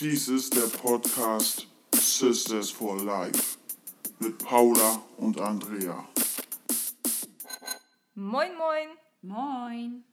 Dies 0.00 0.28
ist 0.28 0.54
der 0.54 0.68
Podcast 0.78 1.66
Sisters 1.92 2.70
for 2.70 3.02
Life 3.02 3.58
mit 4.20 4.38
Paula 4.38 5.02
und 5.16 5.40
Andrea. 5.40 6.08
Moin, 8.14 8.54
moin. 8.56 8.88
Moin. 9.22 10.04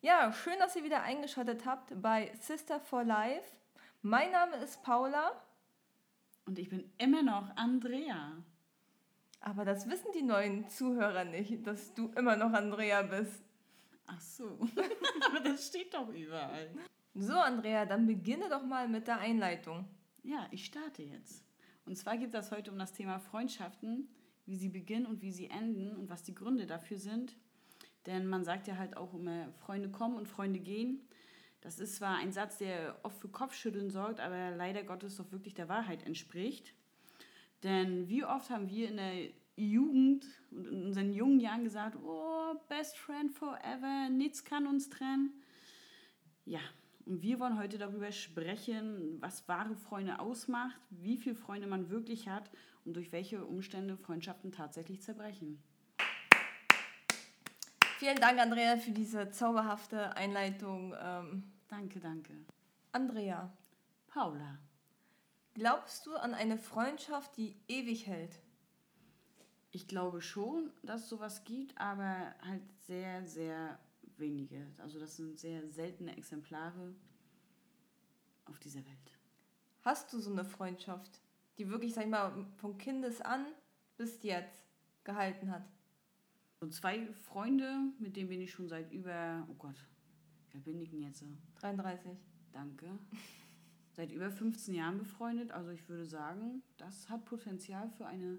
Ja, 0.00 0.32
schön, 0.32 0.58
dass 0.58 0.76
ihr 0.76 0.84
wieder 0.84 1.02
eingeschaltet 1.02 1.66
habt 1.66 2.00
bei 2.00 2.32
Sister 2.40 2.80
for 2.80 3.04
Life. 3.04 3.52
Mein 4.00 4.32
Name 4.32 4.56
ist 4.64 4.82
Paula. 4.82 5.32
Und 6.46 6.58
ich 6.58 6.70
bin 6.70 6.90
immer 6.96 7.22
noch 7.22 7.54
Andrea. 7.54 8.32
Aber 9.42 9.66
das 9.66 9.90
wissen 9.90 10.08
die 10.14 10.22
neuen 10.22 10.70
Zuhörer 10.70 11.24
nicht, 11.24 11.66
dass 11.66 11.92
du 11.92 12.10
immer 12.16 12.36
noch 12.36 12.54
Andrea 12.54 13.02
bist. 13.02 13.42
Ach 14.06 14.20
so. 14.22 14.58
Aber 15.26 15.40
das 15.40 15.66
steht 15.66 15.92
doch 15.92 16.08
überall. 16.08 16.70
So, 17.14 17.32
Andrea, 17.32 17.86
dann 17.86 18.06
beginne 18.06 18.48
doch 18.48 18.64
mal 18.64 18.88
mit 18.88 19.06
der 19.06 19.18
Einleitung. 19.18 19.86
Ja, 20.22 20.46
ich 20.50 20.64
starte 20.64 21.02
jetzt. 21.02 21.44
Und 21.84 21.96
zwar 21.96 22.16
geht 22.16 22.34
es 22.34 22.50
heute 22.50 22.70
um 22.70 22.78
das 22.78 22.92
Thema 22.92 23.18
Freundschaften, 23.18 24.08
wie 24.46 24.56
sie 24.56 24.68
beginnen 24.68 25.06
und 25.06 25.22
wie 25.22 25.32
sie 25.32 25.48
enden 25.48 25.96
und 25.96 26.10
was 26.10 26.22
die 26.22 26.34
Gründe 26.34 26.66
dafür 26.66 26.98
sind. 26.98 27.36
Denn 28.06 28.26
man 28.26 28.44
sagt 28.44 28.66
ja 28.66 28.76
halt 28.76 28.96
auch 28.96 29.14
immer, 29.14 29.52
Freunde 29.52 29.90
kommen 29.90 30.16
und 30.16 30.28
Freunde 30.28 30.60
gehen. 30.60 31.00
Das 31.60 31.78
ist 31.80 31.96
zwar 31.96 32.16
ein 32.16 32.32
Satz, 32.32 32.58
der 32.58 32.98
oft 33.02 33.18
für 33.18 33.28
Kopfschütteln 33.28 33.90
sorgt, 33.90 34.20
aber 34.20 34.50
leider 34.50 34.84
Gottes 34.84 35.16
doch 35.16 35.32
wirklich 35.32 35.54
der 35.54 35.68
Wahrheit 35.68 36.04
entspricht. 36.04 36.74
Denn 37.62 38.08
wie 38.08 38.24
oft 38.24 38.50
haben 38.50 38.68
wir 38.68 38.88
in 38.88 38.96
der 38.96 39.30
Jugend 39.56 40.24
und 40.50 40.66
in 40.66 40.84
unseren 40.84 41.12
jungen 41.12 41.40
Jahren 41.40 41.64
gesagt, 41.64 41.96
oh, 41.96 42.54
best 42.68 42.96
friend 42.96 43.32
forever, 43.32 44.08
nichts 44.08 44.44
kann 44.44 44.66
uns 44.66 44.88
trennen. 44.88 45.32
Ja, 46.44 46.60
und 47.08 47.22
wir 47.22 47.40
wollen 47.40 47.58
heute 47.58 47.78
darüber 47.78 48.12
sprechen, 48.12 49.16
was 49.20 49.48
wahre 49.48 49.74
Freunde 49.74 50.20
ausmacht, 50.20 50.78
wie 50.90 51.16
viele 51.16 51.34
Freunde 51.34 51.66
man 51.66 51.88
wirklich 51.88 52.28
hat 52.28 52.50
und 52.84 52.94
durch 52.94 53.12
welche 53.12 53.44
Umstände 53.44 53.96
Freundschaften 53.96 54.52
tatsächlich 54.52 55.00
zerbrechen. 55.00 55.62
Vielen 57.98 58.20
Dank, 58.20 58.38
Andrea, 58.38 58.76
für 58.76 58.90
diese 58.90 59.30
zauberhafte 59.30 60.14
Einleitung. 60.16 60.94
Ähm, 61.00 61.44
danke, 61.68 61.98
danke. 61.98 62.32
Andrea. 62.92 63.52
Paula. 64.08 64.58
Glaubst 65.54 66.06
du 66.06 66.14
an 66.14 66.34
eine 66.34 66.58
Freundschaft, 66.58 67.36
die 67.38 67.56
ewig 67.68 68.06
hält? 68.06 68.38
Ich 69.70 69.88
glaube 69.88 70.20
schon, 70.20 70.70
dass 70.82 71.08
sowas 71.08 71.44
gibt, 71.44 71.76
aber 71.78 72.34
halt 72.42 72.62
sehr, 72.86 73.26
sehr 73.26 73.78
wenige. 74.18 74.66
Also 74.78 74.98
das 75.00 75.16
sind 75.16 75.38
sehr 75.38 75.66
seltene 75.68 76.16
Exemplare 76.16 76.94
dieser 78.68 78.84
Welt. 78.84 79.12
Hast 79.80 80.12
du 80.12 80.20
so 80.20 80.30
eine 80.30 80.44
Freundschaft, 80.44 81.22
die 81.56 81.68
wirklich, 81.70 81.94
sag 81.94 82.04
ich 82.04 82.10
mal, 82.10 82.46
von 82.58 82.76
Kindes 82.76 83.20
an 83.20 83.46
bis 83.96 84.22
jetzt 84.22 84.62
gehalten 85.04 85.50
hat? 85.50 85.64
So 86.60 86.68
zwei 86.68 87.06
Freunde, 87.12 87.92
mit 87.98 88.16
denen 88.16 88.28
bin 88.28 88.40
ich 88.40 88.50
schon 88.50 88.68
seit 88.68 88.92
über, 88.92 89.46
oh 89.48 89.54
Gott, 89.54 89.86
wer 90.52 90.60
bin 90.60 90.80
ich 90.80 90.90
denn 90.90 91.00
jetzt? 91.00 91.24
33. 91.60 92.12
Danke. 92.52 92.86
Seit 93.92 94.12
über 94.12 94.30
15 94.30 94.74
Jahren 94.74 94.98
befreundet. 94.98 95.50
Also 95.50 95.70
ich 95.70 95.88
würde 95.88 96.06
sagen, 96.06 96.62
das 96.76 97.08
hat 97.08 97.24
Potenzial 97.24 97.90
für 97.90 98.06
eine 98.06 98.38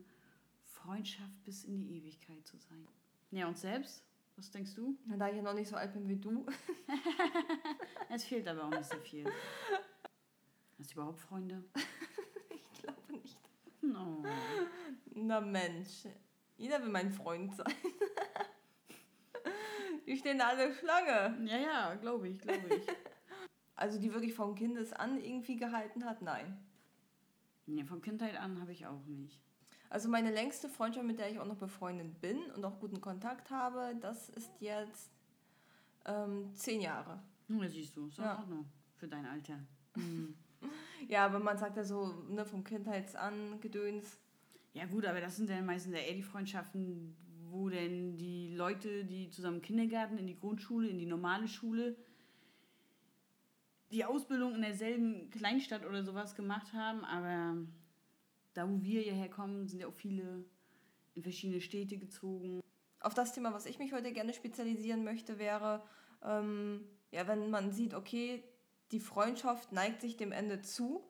Freundschaft 0.64 1.44
bis 1.44 1.66
in 1.66 1.76
die 1.76 1.98
Ewigkeit 1.98 2.48
zu 2.48 2.58
sein. 2.58 2.88
Ja, 3.32 3.46
und 3.46 3.58
selbst? 3.58 4.06
Was 4.38 4.50
denkst 4.52 4.74
du? 4.76 4.98
Na, 5.06 5.18
da 5.18 5.28
ich 5.28 5.36
ja 5.36 5.42
noch 5.42 5.54
nicht 5.54 5.68
so 5.68 5.76
alt 5.76 5.92
bin 5.92 6.08
wie 6.08 6.16
du. 6.16 6.46
es 8.10 8.24
fehlt 8.24 8.48
aber 8.48 8.64
auch 8.64 8.70
nicht 8.70 8.86
so 8.86 8.98
viel. 9.00 9.26
Hast 10.80 10.92
du 10.92 10.94
überhaupt 10.94 11.20
Freunde? 11.20 11.62
ich 12.50 12.82
glaube 12.82 13.12
nicht. 13.12 13.38
No. 13.82 14.24
Na 15.14 15.42
Mensch, 15.42 16.08
jeder 16.58 16.82
will 16.82 16.90
mein 16.90 17.12
Freund 17.12 17.54
sein. 17.54 17.68
die 20.08 20.16
stehen 20.16 20.40
alle 20.40 20.74
Schlange. 20.74 21.38
Ja, 21.46 21.58
ja, 21.58 21.96
glaube 21.96 22.30
ich, 22.30 22.40
glaube 22.40 22.76
ich. 22.76 22.88
Also 23.76 23.98
die 23.98 24.14
wirklich 24.14 24.34
vom 24.34 24.56
Kindes 24.56 24.92
an 24.92 25.24
irgendwie 25.24 25.56
gehalten 25.56 26.04
hat? 26.04 26.22
Nein. 26.22 26.58
Nee, 27.66 27.86
von 27.86 28.02
Kindheit 28.02 28.36
an 28.36 28.60
habe 28.60 28.74
ich 28.74 28.86
auch 28.86 29.06
nicht. 29.06 29.40
Also 29.90 30.10
meine 30.10 30.32
längste 30.32 30.68
Freundschaft, 30.68 31.08
mit 31.08 31.18
der 31.18 31.32
ich 31.32 31.40
auch 31.40 31.46
noch 31.46 31.56
befreundet 31.56 32.20
bin 32.20 32.52
und 32.52 32.66
auch 32.66 32.78
guten 32.82 33.00
Kontakt 33.00 33.52
habe, 33.52 33.96
das 34.02 34.28
ist 34.28 34.52
jetzt 34.60 35.10
ähm, 36.04 36.54
zehn 36.56 36.82
Jahre. 36.82 37.24
Ja, 37.48 37.70
siehst 37.70 37.96
du, 37.96 38.08
ist 38.08 38.18
ja. 38.18 38.38
auch 38.38 38.48
noch 38.48 38.66
für 38.98 39.08
dein 39.08 39.26
Alter. 39.26 39.60
Mhm. 39.96 40.36
Ja, 41.08 41.26
aber 41.26 41.40
man 41.40 41.58
sagt 41.58 41.78
ja 41.78 41.84
so, 41.84 42.14
ne, 42.30 42.46
vom 42.46 42.64
Kindheitsan 42.64 43.60
Gedöns. 43.62 44.20
Ja 44.74 44.86
gut, 44.86 45.06
aber 45.06 45.22
das 45.22 45.38
sind 45.38 45.50
dann 45.50 45.66
meistens 45.66 45.94
eher 45.94 46.14
die 46.14 46.24
Freundschaften, 46.24 47.16
wo 47.50 47.70
denn 47.70 48.18
die 48.18 48.54
Leute, 48.56 49.06
die 49.06 49.30
zusammen 49.30 49.58
im 49.58 49.62
Kindergarten, 49.62 50.18
in 50.18 50.28
die 50.28 50.40
Grundschule, 50.40 50.88
in 50.88 51.00
die 51.00 51.06
normale 51.06 51.48
Schule, 51.48 51.96
die 53.92 54.06
Ausbildung 54.06 54.56
in 54.56 54.62
derselben 54.62 55.30
Kleinstadt 55.32 55.86
oder 55.86 56.04
sowas 56.04 56.36
gemacht 56.36 56.74
haben, 56.74 57.04
aber 57.04 57.58
da 58.54 58.70
wo 58.70 58.84
wir 58.84 59.02
hierher 59.02 59.30
kommen, 59.30 59.68
sind 59.68 59.80
ja 59.80 59.88
auch 59.88 59.94
viele 59.94 60.46
in 61.16 61.24
verschiedene 61.24 61.62
Städte 61.62 61.98
gezogen. 61.98 62.62
Auf 63.00 63.14
das 63.14 63.34
Thema, 63.34 63.54
was 63.54 63.66
ich 63.66 63.80
mich 63.80 63.94
heute 63.94 64.12
gerne 64.12 64.34
spezialisieren 64.34 65.04
möchte, 65.04 65.40
wäre, 65.40 65.82
ähm, 66.24 66.84
ja, 67.12 67.28
wenn 67.28 67.50
man 67.50 67.72
sieht, 67.72 67.94
okay, 67.94 68.44
die 68.92 69.00
Freundschaft 69.00 69.72
neigt 69.72 70.02
sich 70.02 70.18
dem 70.18 70.32
Ende 70.32 70.62
zu. 70.62 71.04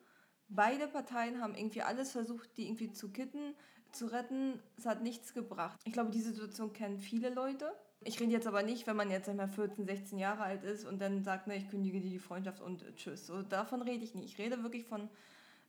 Beide 0.48 0.88
Parteien 0.88 1.40
haben 1.40 1.54
irgendwie 1.54 1.82
alles 1.82 2.10
versucht, 2.10 2.56
die 2.56 2.66
irgendwie 2.66 2.92
zu 2.92 3.10
kitten, 3.10 3.54
zu 3.92 4.06
retten. 4.06 4.60
Es 4.76 4.86
hat 4.86 5.02
nichts 5.02 5.32
gebracht. 5.34 5.80
Ich 5.84 5.92
glaube, 5.92 6.10
die 6.10 6.20
Situation 6.20 6.72
kennen 6.72 6.98
viele 6.98 7.30
Leute. 7.30 7.72
Ich 8.02 8.18
rede 8.18 8.32
jetzt 8.32 8.46
aber 8.46 8.62
nicht, 8.62 8.86
wenn 8.86 8.96
man 8.96 9.10
jetzt 9.10 9.28
einmal 9.28 9.48
14, 9.48 9.84
16 9.84 10.18
Jahre 10.18 10.42
alt 10.42 10.64
ist 10.64 10.86
und 10.86 11.00
dann 11.00 11.22
sagt, 11.22 11.46
ne, 11.46 11.56
ich 11.56 11.68
kündige 11.68 12.00
dir 12.00 12.10
die 12.10 12.18
Freundschaft 12.18 12.62
und 12.62 12.84
tschüss. 12.96 13.26
So, 13.26 13.42
davon 13.42 13.82
rede 13.82 14.02
ich 14.02 14.14
nicht. 14.14 14.32
Ich 14.32 14.38
rede 14.38 14.62
wirklich 14.62 14.84
von 14.84 15.10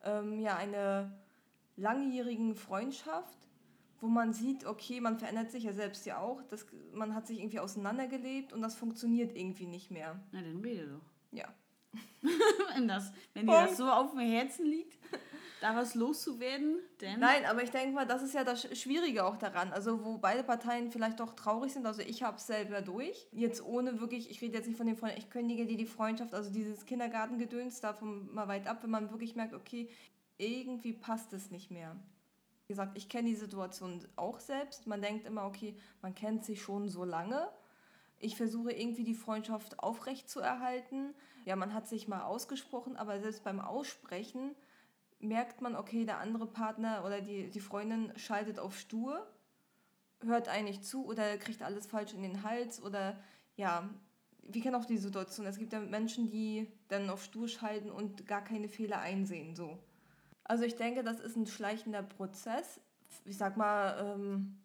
ähm, 0.04 0.40
ja, 0.40 0.56
einer 0.56 1.12
langjährigen 1.76 2.56
Freundschaft, 2.56 3.38
wo 4.00 4.08
man 4.08 4.34
sieht, 4.34 4.66
okay, 4.66 5.02
man 5.02 5.20
verändert 5.20 5.52
sich 5.52 5.64
ja 5.66 5.74
selbst 5.74 6.06
ja 6.06 6.20
auch, 6.20 6.42
das, 6.44 6.66
man 6.94 7.14
hat 7.14 7.28
sich 7.28 7.40
irgendwie 7.40 7.60
auseinandergelebt 7.60 8.54
und 8.54 8.62
das 8.62 8.76
funktioniert 8.76 9.36
irgendwie 9.36 9.68
nicht 9.68 9.92
mehr. 9.92 10.20
Na, 10.32 10.42
dann 10.42 10.62
rede 10.62 10.88
doch. 10.88 11.38
Ja. 11.38 11.48
wenn 12.76 12.88
das, 12.88 13.12
wenn 13.34 13.48
dir 13.48 13.68
das 13.68 13.78
so 13.78 13.90
auf 13.90 14.12
dem 14.12 14.20
Herzen 14.20 14.66
liegt, 14.66 14.98
da 15.62 15.76
was 15.76 15.94
loszuwerden, 15.94 16.80
denn... 17.00 17.20
Nein, 17.20 17.46
aber 17.46 17.62
ich 17.64 17.70
denke 17.70 17.94
mal, 17.94 18.06
das 18.06 18.24
ist 18.24 18.34
ja 18.34 18.44
das 18.44 18.64
Schwierige 18.78 19.26
auch 19.26 19.38
daran. 19.38 19.72
Also 19.72 20.04
wo 20.04 20.18
beide 20.18 20.44
Parteien 20.44 20.90
vielleicht 20.90 21.20
doch 21.20 21.34
traurig 21.34 21.72
sind, 21.72 21.86
also 21.86 22.02
ich 22.02 22.24
habe 22.24 22.38
es 22.38 22.48
selber 22.48 22.82
durch. 22.82 23.28
Jetzt 23.32 23.64
ohne 23.64 24.02
wirklich, 24.02 24.30
ich 24.32 24.42
rede 24.42 24.58
jetzt 24.58 24.68
nicht 24.68 24.78
von 24.78 24.88
den 24.88 24.98
Freunden, 24.98 25.20
ich 25.20 25.30
kündige 25.30 25.68
dir 25.68 25.78
die 25.78 25.86
Freundschaft, 25.86 26.34
also 26.34 26.52
dieses 26.52 26.86
Kindergartengedöns 26.86 27.80
davon 27.80 28.34
mal 28.34 28.48
weit 28.48 28.68
ab, 28.68 28.80
wenn 28.82 28.90
man 28.90 29.12
wirklich 29.12 29.36
merkt, 29.36 29.54
okay, 29.54 29.90
irgendwie 30.38 30.94
passt 30.94 31.32
es 31.34 31.52
nicht 31.52 31.70
mehr. 31.70 31.96
Wie 32.66 32.74
gesagt, 32.74 32.98
ich 32.98 33.10
kenne 33.10 33.30
die 33.30 33.36
Situation 33.36 34.00
auch 34.16 34.40
selbst. 34.40 34.88
Man 34.88 35.02
denkt 35.02 35.28
immer, 35.28 35.46
okay, 35.46 35.78
man 36.02 36.16
kennt 36.16 36.46
sich 36.46 36.62
schon 36.62 36.90
so 36.90 37.04
lange. 37.04 37.50
Ich 38.22 38.38
versuche 38.38 38.72
irgendwie 38.72 39.04
die 39.04 39.16
Freundschaft 39.16 39.80
aufrecht 39.80 40.30
zu 40.30 40.40
erhalten. 40.40 41.14
Ja, 41.46 41.56
man 41.56 41.74
hat 41.74 41.88
sich 41.88 42.08
mal 42.08 42.24
ausgesprochen, 42.24 42.96
aber 42.96 43.20
selbst 43.20 43.44
beim 43.44 43.60
Aussprechen 43.60 44.56
merkt 45.20 45.62
man, 45.62 45.76
okay, 45.76 46.06
der 46.06 46.20
andere 46.20 46.46
Partner 46.46 47.04
oder 47.06 47.22
die, 47.22 47.50
die 47.50 47.60
Freundin 47.60 48.14
schaltet 48.18 48.60
auf 48.60 48.78
stur, 48.78 49.28
hört 50.24 50.50
eigentlich 50.50 50.82
zu 50.82 51.06
oder 51.06 51.38
kriegt 51.38 51.64
alles 51.64 51.88
falsch 51.88 52.14
in 52.14 52.22
den 52.22 52.44
Hals 52.44 52.82
oder 52.82 53.18
ja, 53.56 53.90
wir 54.44 54.62
kennen 54.62 54.76
auch 54.76 54.86
die 54.86 54.98
Situation. 54.98 55.46
Es 55.46 55.58
gibt 55.58 55.74
ja 55.74 55.80
Menschen, 55.80 56.30
die 56.30 56.72
dann 56.88 57.10
auf 57.10 57.24
stur 57.24 57.48
schalten 57.48 57.90
und 57.90 58.28
gar 58.28 58.44
keine 58.44 58.68
Fehler 58.68 59.00
einsehen, 59.00 59.56
so. 59.56 59.80
Also 60.44 60.64
ich 60.64 60.76
denke, 60.76 61.04
das 61.04 61.20
ist 61.20 61.36
ein 61.36 61.48
schleichender 61.48 62.04
Prozess. 62.04 62.82
Ich 63.26 63.38
sag 63.38 63.58
mal, 63.58 64.16
ähm, 64.16 64.61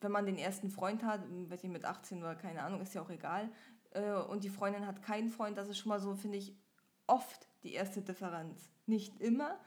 wenn 0.00 0.12
man 0.12 0.26
den 0.26 0.38
ersten 0.38 0.70
Freund 0.70 1.04
hat, 1.04 1.22
weiß 1.50 1.64
ich 1.64 1.70
mit 1.70 1.84
18 1.84 2.18
oder 2.18 2.34
keine 2.34 2.62
Ahnung, 2.62 2.80
ist 2.80 2.94
ja 2.94 3.02
auch 3.02 3.10
egal, 3.10 3.50
äh, 3.92 4.12
und 4.12 4.44
die 4.44 4.50
Freundin 4.50 4.86
hat 4.86 5.02
keinen 5.02 5.28
Freund, 5.28 5.58
das 5.58 5.68
ist 5.68 5.78
schon 5.78 5.90
mal 5.90 6.00
so, 6.00 6.14
finde 6.14 6.38
ich, 6.38 6.56
oft 7.06 7.48
die 7.62 7.72
erste 7.72 8.02
Differenz. 8.02 8.70
Nicht 8.86 9.20
immer, 9.20 9.58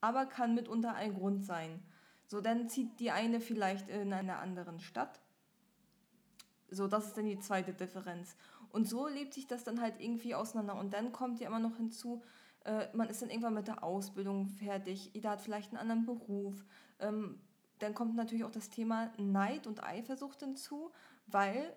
aber 0.00 0.26
kann 0.26 0.54
mitunter 0.54 0.94
ein 0.94 1.14
Grund 1.14 1.44
sein. 1.44 1.82
So, 2.26 2.40
dann 2.40 2.68
zieht 2.68 3.00
die 3.00 3.10
eine 3.10 3.40
vielleicht 3.40 3.88
in 3.88 4.12
einer 4.12 4.38
anderen 4.38 4.80
Stadt. 4.80 5.20
So, 6.68 6.86
das 6.86 7.08
ist 7.08 7.16
dann 7.16 7.26
die 7.26 7.40
zweite 7.40 7.72
Differenz. 7.72 8.36
Und 8.70 8.88
so 8.88 9.08
lebt 9.08 9.34
sich 9.34 9.48
das 9.48 9.64
dann 9.64 9.80
halt 9.80 10.00
irgendwie 10.00 10.34
auseinander. 10.34 10.76
Und 10.76 10.94
dann 10.94 11.10
kommt 11.10 11.40
ja 11.40 11.48
immer 11.48 11.58
noch 11.58 11.76
hinzu, 11.76 12.22
äh, 12.64 12.86
man 12.94 13.08
ist 13.08 13.22
dann 13.22 13.30
irgendwann 13.30 13.54
mit 13.54 13.66
der 13.66 13.82
Ausbildung 13.82 14.46
fertig, 14.46 15.10
jeder 15.12 15.30
hat 15.30 15.40
vielleicht 15.40 15.70
einen 15.70 15.78
anderen 15.78 16.06
Beruf. 16.06 16.64
Ähm, 17.00 17.40
dann 17.80 17.94
kommt 17.94 18.14
natürlich 18.14 18.44
auch 18.44 18.50
das 18.50 18.70
Thema 18.70 19.10
Neid 19.18 19.66
und 19.66 19.82
Eifersucht 19.82 20.40
hinzu, 20.40 20.90
weil 21.26 21.74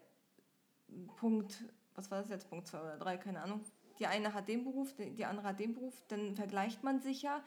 Punkt, 1.17 1.63
was 1.95 2.11
war 2.11 2.19
das 2.19 2.29
jetzt, 2.29 2.49
Punkt 2.49 2.67
2 2.67 2.79
oder 2.79 2.97
3, 2.97 3.17
keine 3.17 3.41
Ahnung, 3.41 3.61
die 3.99 4.07
eine 4.07 4.33
hat 4.33 4.47
den 4.47 4.63
Beruf, 4.63 4.93
die 4.97 5.25
andere 5.25 5.47
hat 5.47 5.59
den 5.59 5.73
Beruf, 5.73 5.93
dann 6.07 6.35
vergleicht 6.35 6.83
man 6.83 6.99
sich 6.99 7.21
ja. 7.21 7.43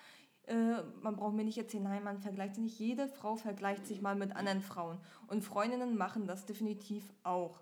Äh, 0.46 0.82
man 1.00 1.16
braucht 1.16 1.34
mir 1.34 1.44
nicht 1.44 1.58
erzählen, 1.58 1.82
nein, 1.82 2.04
man 2.04 2.20
vergleicht 2.20 2.54
sich 2.54 2.64
nicht. 2.64 2.78
Jede 2.78 3.08
Frau 3.08 3.36
vergleicht 3.36 3.86
sich 3.86 4.00
mal 4.00 4.14
mit 4.14 4.34
anderen 4.34 4.62
Frauen. 4.62 5.00
Und 5.26 5.42
Freundinnen 5.42 5.96
machen 5.96 6.26
das 6.26 6.46
definitiv 6.46 7.12
auch. 7.24 7.60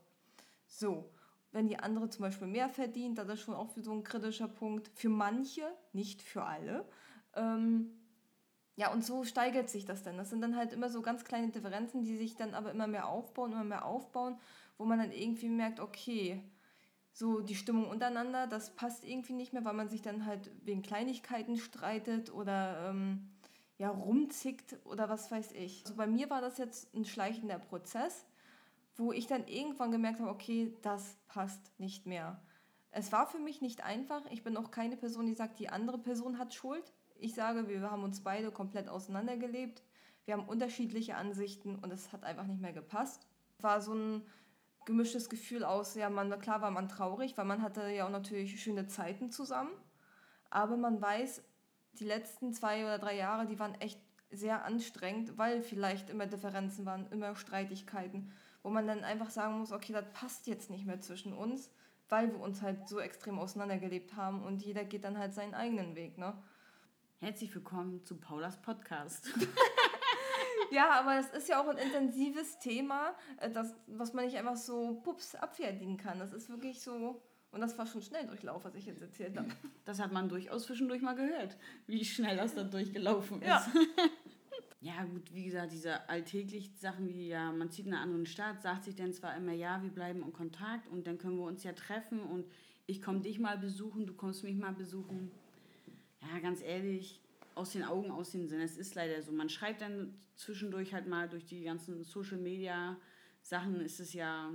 So, 0.66 1.10
wenn 1.50 1.66
die 1.66 1.78
andere 1.78 2.10
zum 2.10 2.22
Beispiel 2.22 2.46
mehr 2.46 2.68
verdient, 2.68 3.16
das 3.16 3.28
ist 3.28 3.40
schon 3.40 3.54
auch 3.54 3.70
so 3.76 3.92
ein 3.92 4.04
kritischer 4.04 4.48
Punkt. 4.48 4.88
Für 4.94 5.08
manche, 5.08 5.62
nicht 5.92 6.20
für 6.20 6.44
alle. 6.44 6.86
Ähm, 7.34 7.90
ja, 8.76 8.92
und 8.92 9.04
so 9.04 9.24
steigert 9.24 9.70
sich 9.70 9.84
das 9.84 10.02
dann. 10.02 10.16
Das 10.16 10.30
sind 10.30 10.40
dann 10.40 10.56
halt 10.56 10.72
immer 10.72 10.88
so 10.88 11.00
ganz 11.00 11.24
kleine 11.24 11.48
Differenzen, 11.48 12.02
die 12.02 12.16
sich 12.16 12.36
dann 12.36 12.54
aber 12.54 12.72
immer 12.72 12.86
mehr 12.86 13.08
aufbauen, 13.08 13.52
immer 13.52 13.64
mehr 13.64 13.84
aufbauen, 13.84 14.36
wo 14.78 14.84
man 14.84 14.98
dann 14.98 15.12
irgendwie 15.12 15.48
merkt, 15.48 15.78
okay, 15.78 16.42
so 17.12 17.40
die 17.40 17.54
Stimmung 17.54 17.88
untereinander, 17.88 18.48
das 18.48 18.74
passt 18.74 19.04
irgendwie 19.04 19.34
nicht 19.34 19.52
mehr, 19.52 19.64
weil 19.64 19.74
man 19.74 19.88
sich 19.88 20.02
dann 20.02 20.26
halt 20.26 20.50
wegen 20.64 20.82
Kleinigkeiten 20.82 21.56
streitet 21.56 22.32
oder 22.32 22.90
ähm, 22.90 23.30
ja, 23.78 23.90
rumzickt 23.90 24.76
oder 24.84 25.08
was 25.08 25.30
weiß 25.30 25.52
ich. 25.52 25.82
Also 25.84 25.94
bei 25.94 26.08
mir 26.08 26.28
war 26.28 26.40
das 26.40 26.58
jetzt 26.58 26.92
ein 26.92 27.04
schleichender 27.04 27.60
Prozess, 27.60 28.26
wo 28.96 29.12
ich 29.12 29.28
dann 29.28 29.46
irgendwann 29.46 29.92
gemerkt 29.92 30.18
habe, 30.18 30.30
okay, 30.30 30.76
das 30.82 31.16
passt 31.28 31.78
nicht 31.78 32.06
mehr. 32.06 32.42
Es 32.90 33.12
war 33.12 33.28
für 33.28 33.38
mich 33.38 33.60
nicht 33.60 33.84
einfach. 33.84 34.24
Ich 34.30 34.42
bin 34.42 34.56
auch 34.56 34.72
keine 34.72 34.96
Person, 34.96 35.26
die 35.26 35.34
sagt, 35.34 35.60
die 35.60 35.68
andere 35.68 35.98
Person 35.98 36.38
hat 36.38 36.54
Schuld. 36.54 36.92
Ich 37.14 37.34
sage, 37.34 37.68
wir 37.68 37.90
haben 37.90 38.04
uns 38.04 38.22
beide 38.22 38.50
komplett 38.50 38.88
auseinandergelebt. 38.88 39.82
Wir 40.24 40.34
haben 40.34 40.48
unterschiedliche 40.48 41.16
Ansichten 41.16 41.76
und 41.76 41.92
es 41.92 42.12
hat 42.12 42.24
einfach 42.24 42.46
nicht 42.46 42.60
mehr 42.60 42.72
gepasst. 42.72 43.26
War 43.58 43.80
so 43.80 43.94
ein 43.94 44.22
gemischtes 44.84 45.28
Gefühl 45.28 45.64
aus, 45.64 45.94
ja, 45.94 46.10
man, 46.10 46.38
klar 46.40 46.60
war 46.60 46.70
man 46.70 46.88
traurig, 46.88 47.36
weil 47.36 47.44
man 47.44 47.62
hatte 47.62 47.88
ja 47.88 48.06
auch 48.06 48.10
natürlich 48.10 48.62
schöne 48.62 48.86
Zeiten 48.86 49.30
zusammen. 49.30 49.72
Aber 50.50 50.76
man 50.76 51.00
weiß, 51.00 51.42
die 51.94 52.04
letzten 52.04 52.52
zwei 52.52 52.84
oder 52.84 52.98
drei 52.98 53.16
Jahre, 53.16 53.46
die 53.46 53.58
waren 53.58 53.74
echt 53.80 54.00
sehr 54.30 54.64
anstrengend, 54.64 55.38
weil 55.38 55.62
vielleicht 55.62 56.10
immer 56.10 56.26
Differenzen 56.26 56.86
waren, 56.86 57.06
immer 57.10 57.36
Streitigkeiten, 57.36 58.32
wo 58.62 58.70
man 58.70 58.86
dann 58.86 59.04
einfach 59.04 59.30
sagen 59.30 59.58
muss, 59.58 59.72
okay, 59.72 59.92
das 59.92 60.04
passt 60.12 60.46
jetzt 60.46 60.70
nicht 60.70 60.86
mehr 60.86 61.00
zwischen 61.00 61.32
uns, 61.32 61.70
weil 62.08 62.30
wir 62.30 62.40
uns 62.40 62.62
halt 62.62 62.88
so 62.88 62.98
extrem 62.98 63.38
auseinandergelebt 63.38 64.16
haben 64.16 64.42
und 64.42 64.62
jeder 64.62 64.84
geht 64.84 65.04
dann 65.04 65.18
halt 65.18 65.34
seinen 65.34 65.54
eigenen 65.54 65.94
Weg, 65.94 66.18
ne? 66.18 66.34
Herzlich 67.24 67.54
willkommen 67.54 68.04
zu 68.04 68.16
Paulas 68.16 68.60
Podcast. 68.60 69.32
ja, 70.70 70.90
aber 71.00 71.18
es 71.18 71.30
ist 71.30 71.48
ja 71.48 71.58
auch 71.58 71.68
ein 71.68 71.78
intensives 71.78 72.58
Thema, 72.58 73.14
äh, 73.38 73.50
das, 73.50 73.74
was 73.86 74.12
man 74.12 74.26
nicht 74.26 74.36
einfach 74.36 74.56
so 74.56 75.00
pups 75.02 75.34
abfertigen 75.34 75.96
kann. 75.96 76.18
Das 76.18 76.34
ist 76.34 76.50
wirklich 76.50 76.82
so. 76.82 77.22
Und 77.50 77.62
das 77.62 77.78
war 77.78 77.86
schon 77.86 78.02
schnell 78.02 78.26
Durchlauf, 78.26 78.66
was 78.66 78.74
ich 78.74 78.84
jetzt 78.84 79.00
erzählt 79.00 79.38
habe. 79.38 79.48
Das 79.86 80.00
hat 80.00 80.12
man 80.12 80.28
durchaus 80.28 80.66
zwischendurch 80.66 81.00
mal 81.00 81.14
gehört, 81.14 81.56
wie 81.86 82.04
schnell 82.04 82.36
das 82.36 82.54
da 82.54 82.62
durchgelaufen 82.62 83.40
ist. 83.40 83.48
Ja. 83.48 83.66
ja, 84.82 85.04
gut, 85.04 85.32
wie 85.32 85.44
gesagt, 85.44 85.72
diese 85.72 86.06
alltäglichen 86.10 86.76
Sachen 86.76 87.08
wie, 87.08 87.28
ja, 87.28 87.52
man 87.52 87.70
zieht 87.70 87.86
in 87.86 87.94
einen 87.94 88.02
anderen 88.02 88.26
Staat, 88.26 88.60
sagt 88.60 88.84
sich 88.84 88.96
dann 88.96 89.14
zwar 89.14 89.34
immer, 89.34 89.52
ja, 89.52 89.82
wir 89.82 89.88
bleiben 89.88 90.22
in 90.22 90.34
Kontakt 90.34 90.88
und 90.88 91.06
dann 91.06 91.16
können 91.16 91.38
wir 91.38 91.46
uns 91.46 91.64
ja 91.64 91.72
treffen 91.72 92.20
und 92.20 92.44
ich 92.84 93.00
komme 93.00 93.20
dich 93.20 93.38
mal 93.38 93.56
besuchen, 93.56 94.06
du 94.06 94.12
kommst 94.12 94.44
mich 94.44 94.56
mal 94.56 94.74
besuchen. 94.74 95.30
Ja, 96.32 96.38
ganz 96.40 96.62
ehrlich, 96.62 97.20
aus 97.54 97.72
den 97.72 97.84
Augen, 97.84 98.10
aus 98.10 98.30
den 98.30 98.48
Sinn. 98.48 98.60
Es 98.60 98.76
ist 98.76 98.94
leider 98.94 99.22
so. 99.22 99.32
Man 99.32 99.48
schreibt 99.48 99.80
dann 99.80 100.14
zwischendurch 100.36 100.92
halt 100.94 101.06
mal 101.06 101.28
durch 101.28 101.44
die 101.44 101.62
ganzen 101.62 102.02
Social 102.02 102.38
Media 102.38 102.96
Sachen 103.44 103.80
ist 103.82 104.00
es 104.00 104.14
ja 104.14 104.50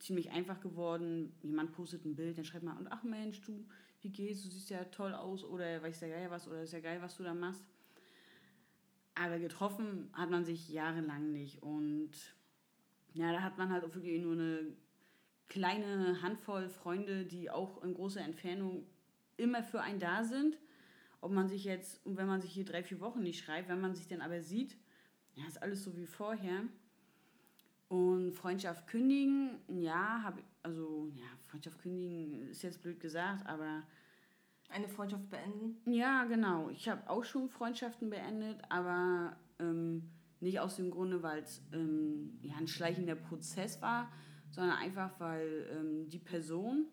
ziemlich 0.00 0.32
einfach 0.32 0.60
geworden. 0.60 1.32
Jemand 1.42 1.72
postet 1.72 2.04
ein 2.04 2.16
Bild, 2.16 2.36
dann 2.36 2.44
schreibt 2.44 2.64
man, 2.64 2.76
und 2.76 2.88
ach 2.88 3.04
Mensch, 3.04 3.40
du, 3.42 3.64
wie 4.00 4.10
geht's? 4.10 4.42
Du 4.42 4.50
siehst 4.50 4.68
ja 4.68 4.84
toll 4.84 5.14
aus 5.14 5.44
oder 5.44 5.80
weiß 5.80 6.00
ja 6.00 6.08
geil 6.08 6.26
was 6.28 6.48
oder 6.48 6.62
ist 6.62 6.72
ja 6.72 6.80
geil, 6.80 7.00
was 7.00 7.16
du 7.16 7.22
da 7.22 7.34
machst. 7.34 7.64
Aber 9.14 9.38
getroffen 9.38 10.10
hat 10.12 10.28
man 10.28 10.44
sich 10.44 10.70
jahrelang 10.70 11.30
nicht. 11.30 11.62
Und 11.62 12.10
ja, 13.14 13.32
da 13.32 13.42
hat 13.42 13.58
man 13.58 13.70
halt 13.70 13.84
auch 13.84 13.94
wirklich 13.94 14.20
nur 14.20 14.32
eine 14.32 14.72
kleine 15.48 16.20
Handvoll 16.20 16.68
Freunde, 16.68 17.24
die 17.24 17.48
auch 17.48 17.80
in 17.84 17.94
großer 17.94 18.22
Entfernung 18.22 18.86
immer 19.36 19.62
für 19.62 19.82
einen 19.82 20.00
da 20.00 20.24
sind 20.24 20.58
ob 21.22 21.32
man 21.32 21.48
sich 21.48 21.64
jetzt, 21.64 22.04
und 22.04 22.16
wenn 22.16 22.26
man 22.26 22.42
sich 22.42 22.52
hier 22.52 22.64
drei, 22.64 22.82
vier 22.82 23.00
Wochen 23.00 23.22
nicht 23.22 23.42
schreibt, 23.42 23.68
wenn 23.68 23.80
man 23.80 23.94
sich 23.94 24.08
dann 24.08 24.20
aber 24.20 24.42
sieht, 24.42 24.76
ja, 25.34 25.46
ist 25.46 25.62
alles 25.62 25.82
so 25.84 25.96
wie 25.96 26.04
vorher. 26.04 26.64
Und 27.88 28.32
Freundschaft 28.32 28.86
kündigen, 28.88 29.60
ja, 29.68 30.22
habe 30.22 30.42
also 30.62 31.10
ja, 31.14 31.26
Freundschaft 31.46 31.78
kündigen 31.78 32.48
ist 32.48 32.62
jetzt 32.62 32.82
blöd 32.82 33.00
gesagt, 33.00 33.46
aber 33.46 33.82
eine 34.68 34.88
Freundschaft 34.88 35.28
beenden? 35.30 35.76
Ja, 35.90 36.24
genau. 36.24 36.70
Ich 36.70 36.88
habe 36.88 37.08
auch 37.08 37.24
schon 37.24 37.48
Freundschaften 37.48 38.10
beendet, 38.10 38.60
aber 38.68 39.36
ähm, 39.60 40.10
nicht 40.40 40.58
aus 40.58 40.76
dem 40.76 40.90
Grunde, 40.90 41.22
weil 41.22 41.42
es 41.42 41.62
ähm, 41.72 42.38
ja, 42.42 42.56
ein 42.56 42.66
schleichender 42.66 43.14
Prozess 43.14 43.80
war, 43.80 44.10
sondern 44.50 44.76
einfach, 44.76 45.20
weil 45.20 45.68
ähm, 45.70 46.08
die 46.08 46.18
Person 46.18 46.86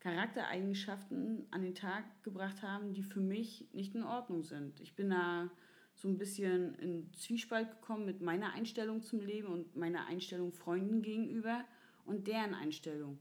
Charaktereigenschaften 0.00 1.46
an 1.50 1.62
den 1.62 1.74
Tag 1.74 2.04
gebracht 2.22 2.62
haben, 2.62 2.94
die 2.94 3.02
für 3.02 3.20
mich 3.20 3.68
nicht 3.72 3.94
in 3.94 4.02
Ordnung 4.02 4.42
sind. 4.42 4.80
Ich 4.80 4.96
bin 4.96 5.10
da 5.10 5.50
so 5.94 6.08
ein 6.08 6.16
bisschen 6.16 6.74
in 6.76 7.12
Zwiespalt 7.12 7.70
gekommen 7.70 8.06
mit 8.06 8.22
meiner 8.22 8.54
Einstellung 8.54 9.02
zum 9.02 9.20
Leben 9.20 9.48
und 9.48 9.76
meiner 9.76 10.06
Einstellung 10.06 10.52
Freunden 10.52 11.02
gegenüber 11.02 11.64
und 12.06 12.26
deren 12.26 12.54
Einstellung. 12.54 13.20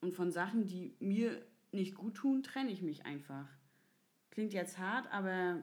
Und 0.00 0.14
von 0.14 0.30
Sachen, 0.30 0.64
die 0.66 0.96
mir 0.98 1.44
nicht 1.72 1.94
gut 1.94 2.14
tun, 2.14 2.42
trenne 2.42 2.70
ich 2.70 2.80
mich 2.80 3.04
einfach. 3.04 3.46
Klingt 4.30 4.54
jetzt 4.54 4.78
hart, 4.78 5.12
aber 5.12 5.62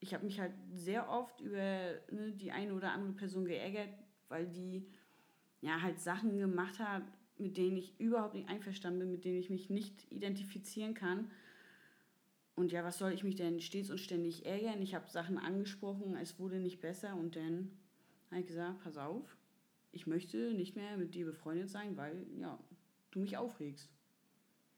ich 0.00 0.12
habe 0.12 0.26
mich 0.26 0.38
halt 0.38 0.52
sehr 0.70 1.08
oft 1.08 1.40
über 1.40 1.56
ne, 2.10 2.32
die 2.34 2.52
eine 2.52 2.74
oder 2.74 2.92
andere 2.92 3.12
Person 3.12 3.46
geärgert, 3.46 3.90
weil 4.28 4.46
die 4.46 4.86
ja 5.60 5.80
halt 5.80 5.98
Sachen 5.98 6.38
gemacht 6.38 6.78
hat, 6.78 7.02
mit 7.38 7.56
denen 7.56 7.76
ich 7.76 7.98
überhaupt 7.98 8.34
nicht 8.34 8.48
einverstanden 8.48 9.00
bin, 9.00 9.10
mit 9.10 9.24
denen 9.24 9.38
ich 9.38 9.50
mich 9.50 9.70
nicht 9.70 10.10
identifizieren 10.10 10.94
kann. 10.94 11.30
Und 12.56 12.72
ja, 12.72 12.82
was 12.82 12.98
soll 12.98 13.12
ich 13.12 13.22
mich 13.22 13.36
denn 13.36 13.60
stets 13.60 13.90
und 13.90 13.98
ständig 13.98 14.44
ärgern? 14.44 14.82
Ich 14.82 14.94
habe 14.94 15.08
Sachen 15.08 15.38
angesprochen, 15.38 16.16
es 16.16 16.38
wurde 16.40 16.58
nicht 16.58 16.80
besser 16.80 17.14
und 17.14 17.36
dann 17.36 17.70
habe 18.30 18.40
ich 18.40 18.46
gesagt, 18.46 18.82
pass 18.82 18.96
auf, 18.96 19.36
ich 19.92 20.06
möchte 20.06 20.52
nicht 20.54 20.76
mehr 20.76 20.96
mit 20.96 21.14
dir 21.14 21.26
befreundet 21.26 21.70
sein, 21.70 21.96
weil 21.96 22.26
ja, 22.36 22.58
du 23.12 23.20
mich 23.20 23.36
aufregst. 23.36 23.88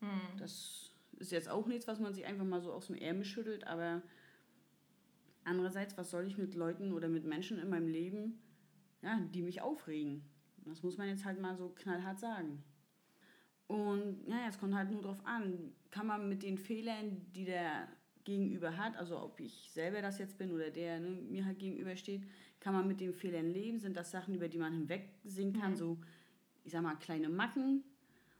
Hm. 0.00 0.20
Das 0.38 0.92
ist 1.18 1.32
jetzt 1.32 1.48
auch 1.48 1.66
nichts, 1.66 1.88
was 1.88 2.00
man 2.00 2.14
sich 2.14 2.26
einfach 2.26 2.44
mal 2.44 2.60
so 2.60 2.72
aus 2.72 2.88
dem 2.88 2.96
Ärmel 2.96 3.24
schüttelt, 3.24 3.66
aber 3.66 4.02
andererseits, 5.44 5.96
was 5.96 6.10
soll 6.10 6.26
ich 6.26 6.38
mit 6.38 6.54
Leuten 6.54 6.92
oder 6.92 7.08
mit 7.08 7.24
Menschen 7.24 7.58
in 7.58 7.68
meinem 7.68 7.88
Leben, 7.88 8.40
ja, 9.02 9.20
die 9.32 9.42
mich 9.42 9.62
aufregen? 9.62 10.22
Das 10.64 10.82
muss 10.82 10.98
man 10.98 11.08
jetzt 11.08 11.24
halt 11.24 11.40
mal 11.40 11.56
so 11.56 11.70
knallhart 11.70 12.18
sagen. 12.18 12.62
Und 13.66 14.26
ja, 14.26 14.46
jetzt 14.46 14.58
kommt 14.58 14.74
halt 14.74 14.90
nur 14.90 15.02
drauf 15.02 15.24
an, 15.24 15.72
kann 15.90 16.06
man 16.06 16.28
mit 16.28 16.42
den 16.42 16.58
Fehlern, 16.58 17.24
die 17.34 17.44
der 17.44 17.88
Gegenüber 18.24 18.76
hat, 18.76 18.96
also 18.96 19.20
ob 19.20 19.40
ich 19.40 19.70
selber 19.72 20.02
das 20.02 20.18
jetzt 20.18 20.38
bin 20.38 20.52
oder 20.52 20.70
der 20.70 21.00
ne, 21.00 21.10
mir 21.10 21.44
halt 21.44 21.58
gegenübersteht, 21.58 22.26
kann 22.58 22.74
man 22.74 22.86
mit 22.86 23.00
den 23.00 23.14
Fehlern 23.14 23.46
leben? 23.46 23.78
Sind 23.78 23.96
das 23.96 24.10
Sachen, 24.10 24.34
über 24.34 24.48
die 24.48 24.58
man 24.58 24.72
hinwegsehen 24.72 25.52
kann, 25.52 25.72
mhm. 25.72 25.76
so, 25.76 25.98
ich 26.64 26.72
sag 26.72 26.82
mal, 26.82 26.96
kleine 26.96 27.28
Macken 27.28 27.84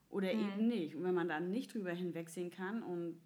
oder 0.09 0.35
mhm. 0.35 0.41
eben 0.41 0.69
nicht? 0.69 0.97
Und 0.97 1.05
wenn 1.05 1.15
man 1.15 1.29
da 1.29 1.41
nicht 1.41 1.73
drüber 1.73 1.93
hinwegsehen 1.93 2.51
kann 2.51 2.83
und 2.83 3.21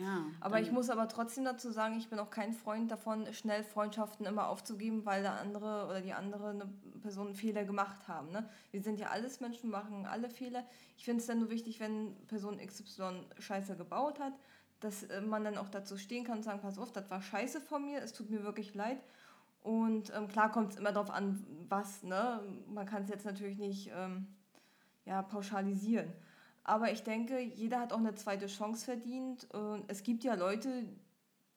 ja. 0.00 0.24
Aber 0.40 0.60
ich 0.60 0.72
muss 0.72 0.88
aber 0.88 1.08
trotzdem 1.08 1.44
dazu 1.44 1.70
sagen, 1.70 1.96
ich 1.98 2.08
bin 2.08 2.18
auch 2.18 2.30
kein 2.30 2.52
Freund 2.52 2.90
davon, 2.90 3.32
schnell 3.32 3.62
Freundschaften 3.62 4.26
immer 4.26 4.48
aufzugeben, 4.48 5.04
weil 5.04 5.22
der 5.22 5.40
andere 5.40 5.86
oder 5.86 6.00
die 6.00 6.12
andere 6.12 6.50
eine 6.50 6.66
Person 7.02 7.28
einen 7.28 7.36
Fehler 7.36 7.64
gemacht 7.64 8.08
haben. 8.08 8.30
Ne? 8.30 8.48
Wir 8.70 8.82
sind 8.82 8.98
ja 8.98 9.08
alles 9.08 9.40
Menschen, 9.40 9.70
machen 9.70 10.06
alle 10.06 10.30
Fehler. 10.30 10.64
Ich 10.96 11.04
finde 11.04 11.20
es 11.20 11.26
dann 11.26 11.40
nur 11.40 11.50
wichtig, 11.50 11.80
wenn 11.80 12.14
Person 12.26 12.58
XY 12.58 13.26
Scheiße 13.38 13.76
gebaut 13.76 14.20
hat, 14.20 14.32
dass 14.80 15.02
äh, 15.04 15.20
man 15.20 15.44
dann 15.44 15.58
auch 15.58 15.68
dazu 15.68 15.96
stehen 15.96 16.24
kann 16.24 16.38
und 16.38 16.44
sagen, 16.44 16.60
pass 16.60 16.78
auf, 16.78 16.92
das 16.92 17.10
war 17.10 17.20
Scheiße 17.20 17.60
von 17.60 17.84
mir, 17.84 18.00
es 18.02 18.12
tut 18.12 18.30
mir 18.30 18.42
wirklich 18.42 18.74
leid. 18.74 18.98
Und 19.62 20.10
ähm, 20.16 20.28
klar 20.28 20.50
kommt 20.50 20.72
es 20.72 20.78
immer 20.78 20.92
darauf 20.92 21.10
an, 21.10 21.44
was. 21.68 22.02
Ne? 22.02 22.40
Man 22.72 22.86
kann 22.86 23.02
es 23.02 23.10
jetzt 23.10 23.26
natürlich 23.26 23.58
nicht 23.58 23.90
ähm, 23.94 24.26
ja, 25.04 25.20
pauschalisieren. 25.22 26.10
Aber 26.70 26.92
ich 26.92 27.02
denke, 27.02 27.40
jeder 27.40 27.80
hat 27.80 27.92
auch 27.92 27.98
eine 27.98 28.14
zweite 28.14 28.46
Chance 28.46 28.84
verdient. 28.84 29.48
Es 29.88 30.04
gibt 30.04 30.22
ja 30.22 30.34
Leute, 30.34 30.84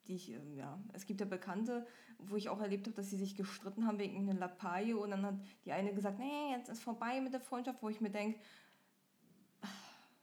die 0.08 0.16
ich, 0.16 0.32
ähm, 0.32 0.56
ja, 0.56 0.80
es 0.94 1.06
gibt 1.06 1.20
ja 1.20 1.28
Bekannte, 1.28 1.86
wo 2.18 2.36
ich 2.36 2.50
auch 2.50 2.60
erlebt 2.60 2.88
habe, 2.88 2.96
dass 2.96 3.12
sie 3.12 3.18
sich 3.18 3.36
gestritten 3.36 3.86
haben 3.86 4.00
wegen 4.00 4.18
einer 4.18 4.34
Lappalie 4.34 4.98
und 4.98 5.12
dann 5.12 5.24
hat 5.24 5.36
die 5.66 5.72
eine 5.72 5.94
gesagt, 5.94 6.18
nee, 6.18 6.50
jetzt 6.58 6.68
ist 6.68 6.82
vorbei 6.82 7.22
mit 7.22 7.32
der 7.32 7.42
Freundschaft, 7.42 7.84
wo 7.84 7.90
ich 7.90 8.02
mir 8.02 8.10
denke, 8.10 8.40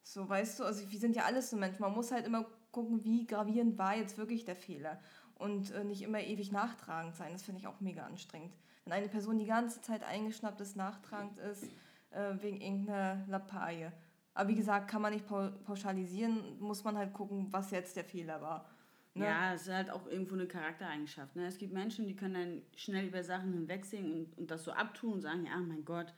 so 0.02 0.28
weißt 0.28 0.58
du, 0.58 0.64
also 0.64 0.90
wir 0.90 0.98
sind 0.98 1.14
ja 1.14 1.22
alles 1.22 1.50
so 1.50 1.56
Menschen, 1.56 1.82
man 1.82 1.94
muss 1.94 2.10
halt 2.10 2.26
immer 2.26 2.44
gucken, 2.72 3.04
wie 3.04 3.28
gravierend 3.28 3.78
war 3.78 3.96
jetzt 3.96 4.18
wirklich 4.18 4.44
der 4.44 4.56
Fehler 4.56 4.98
und 5.36 5.70
äh, 5.70 5.84
nicht 5.84 6.02
immer 6.02 6.20
ewig 6.20 6.50
nachtragend 6.50 7.14
sein, 7.14 7.32
das 7.32 7.44
finde 7.44 7.60
ich 7.60 7.68
auch 7.68 7.78
mega 7.78 8.06
anstrengend. 8.06 8.56
Wenn 8.84 8.94
eine 8.94 9.08
Person 9.08 9.38
die 9.38 9.46
ganze 9.46 9.82
Zeit 9.82 10.02
eingeschnappt 10.02 10.60
ist, 10.60 10.74
nachtragend 10.74 11.38
ist, 11.38 11.62
äh, 12.10 12.34
wegen 12.40 12.60
irgendeiner 12.60 13.24
Lappalie 13.28 13.92
Aber 14.40 14.48
wie 14.48 14.54
gesagt, 14.54 14.88
kann 14.88 15.02
man 15.02 15.12
nicht 15.12 15.26
pauschalisieren, 15.26 16.58
muss 16.60 16.82
man 16.82 16.96
halt 16.96 17.12
gucken, 17.12 17.48
was 17.50 17.70
jetzt 17.72 17.94
der 17.94 18.04
Fehler 18.04 18.40
war. 18.40 18.70
Ne? 19.12 19.26
Ja, 19.26 19.52
es 19.52 19.66
ist 19.66 19.72
halt 19.74 19.90
auch 19.90 20.06
irgendwo 20.06 20.34
eine 20.34 20.46
Charaktereigenschaft. 20.46 21.36
Ne? 21.36 21.44
Es 21.44 21.58
gibt 21.58 21.74
Menschen, 21.74 22.06
die 22.06 22.16
können 22.16 22.32
dann 22.32 22.62
schnell 22.74 23.08
über 23.08 23.22
Sachen 23.22 23.52
hinwegsehen 23.52 24.10
und, 24.10 24.38
und 24.38 24.50
das 24.50 24.64
so 24.64 24.72
abtun 24.72 25.12
und 25.12 25.20
sagen, 25.20 25.44
ja, 25.44 25.58
mein 25.58 25.84
Gott, 25.84 26.14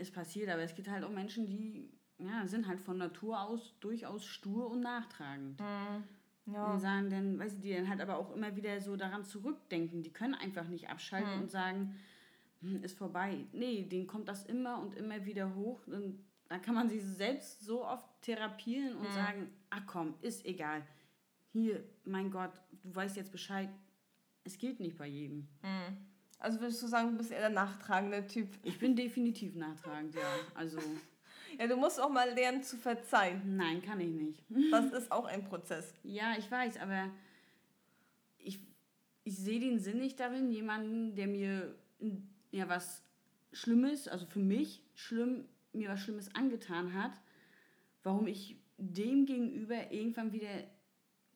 ist 0.00 0.14
passiert. 0.14 0.48
Aber 0.48 0.62
es 0.62 0.76
gibt 0.76 0.88
halt 0.88 1.02
auch 1.02 1.10
Menschen, 1.10 1.48
die 1.48 1.90
ja, 2.18 2.46
sind 2.46 2.68
halt 2.68 2.80
von 2.80 2.98
Natur 2.98 3.40
aus 3.40 3.74
durchaus 3.80 4.24
stur 4.24 4.70
und 4.70 4.82
nachtragend. 4.82 5.58
Mhm. 5.58 6.54
Ja. 6.54 6.72
Und 6.72 6.78
sagen 6.78 7.10
dann, 7.10 7.36
weißt 7.36 7.56
du, 7.56 7.62
die 7.62 7.74
dann 7.74 7.88
halt 7.88 8.00
aber 8.00 8.16
auch 8.16 8.32
immer 8.32 8.54
wieder 8.54 8.80
so 8.80 8.94
daran 8.94 9.24
zurückdenken. 9.24 10.04
Die 10.04 10.12
können 10.12 10.34
einfach 10.34 10.68
nicht 10.68 10.88
abschalten 10.88 11.34
mhm. 11.34 11.42
und 11.42 11.50
sagen, 11.50 11.96
hm, 12.60 12.84
ist 12.84 12.96
vorbei. 12.96 13.44
Nee, 13.50 13.82
denen 13.82 14.06
kommt 14.06 14.28
das 14.28 14.46
immer 14.46 14.80
und 14.80 14.94
immer 14.94 15.24
wieder 15.24 15.56
hoch. 15.56 15.84
Und 15.88 16.24
da 16.52 16.58
kann 16.58 16.74
man 16.74 16.90
sich 16.90 17.02
selbst 17.02 17.64
so 17.64 17.82
oft 17.82 18.04
therapieren 18.20 18.94
und 18.96 19.08
mhm. 19.08 19.14
sagen, 19.14 19.50
ach 19.70 19.80
komm, 19.86 20.14
ist 20.20 20.44
egal. 20.44 20.86
Hier, 21.50 21.82
mein 22.04 22.30
Gott, 22.30 22.52
du 22.82 22.94
weißt 22.94 23.16
jetzt 23.16 23.32
Bescheid. 23.32 23.70
Es 24.44 24.58
gilt 24.58 24.78
nicht 24.78 24.98
bei 24.98 25.06
jedem. 25.06 25.48
Mhm. 25.62 25.96
Also 26.38 26.60
würdest 26.60 26.82
du 26.82 26.88
sagen, 26.88 27.12
du 27.12 27.16
bist 27.16 27.30
eher 27.30 27.40
der 27.40 27.48
nachtragende 27.48 28.26
Typ? 28.26 28.48
Ich 28.64 28.78
bin 28.78 28.94
definitiv 28.94 29.54
nachtragend, 29.54 30.14
ja. 30.14 30.20
Also. 30.54 30.78
Ja, 31.58 31.66
du 31.66 31.76
musst 31.76 32.00
auch 32.00 32.08
mal 32.08 32.30
lernen 32.30 32.62
zu 32.62 32.78
verzeihen. 32.78 33.58
Nein, 33.58 33.82
kann 33.82 34.00
ich 34.00 34.08
nicht. 34.08 34.42
Das 34.70 34.90
ist 34.92 35.12
auch 35.12 35.26
ein 35.26 35.44
Prozess. 35.44 35.92
Ja, 36.02 36.34
ich 36.38 36.50
weiß, 36.50 36.78
aber 36.78 37.10
ich, 38.38 38.58
ich 39.24 39.36
sehe 39.36 39.60
den 39.60 39.78
Sinn 39.78 39.98
nicht 39.98 40.18
darin, 40.18 40.50
jemanden, 40.50 41.14
der 41.14 41.26
mir 41.26 41.74
ja 42.52 42.70
was 42.70 43.02
Schlimmes, 43.52 44.08
also 44.08 44.24
für 44.24 44.38
mich 44.38 44.82
schlimm, 44.94 45.44
mir 45.72 45.88
was 45.88 46.00
Schlimmes 46.00 46.34
angetan 46.34 46.94
hat, 46.94 47.12
warum 48.02 48.26
ich 48.26 48.56
dem 48.78 49.26
gegenüber 49.26 49.92
irgendwann 49.92 50.32
wieder 50.32 50.64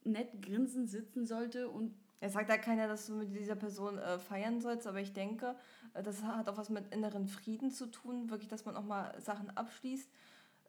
nett 0.05 0.43
grinsend 0.43 0.89
sitzen 0.89 1.27
sollte 1.27 1.69
und 1.69 1.95
es 2.21 2.33
sagt 2.33 2.49
ja 2.49 2.57
keiner, 2.57 2.89
dass 2.89 3.07
du 3.07 3.15
mit 3.15 3.37
dieser 3.37 3.57
Person 3.57 3.99
äh, 3.99 4.19
feiern 4.19 4.61
sollst, 4.61 4.87
aber 4.87 5.01
ich 5.01 5.13
denke, 5.13 5.55
äh, 5.95 6.03
das 6.03 6.23
hat 6.23 6.49
auch 6.49 6.57
was 6.57 6.71
mit 6.71 6.93
inneren 6.93 7.27
Frieden 7.27 7.71
zu 7.71 7.87
tun, 7.87 8.31
wirklich, 8.31 8.49
dass 8.49 8.65
man 8.65 8.77
auch 8.77 8.85
mal 8.85 9.21
Sachen 9.21 9.51
abschließt, 9.51 10.11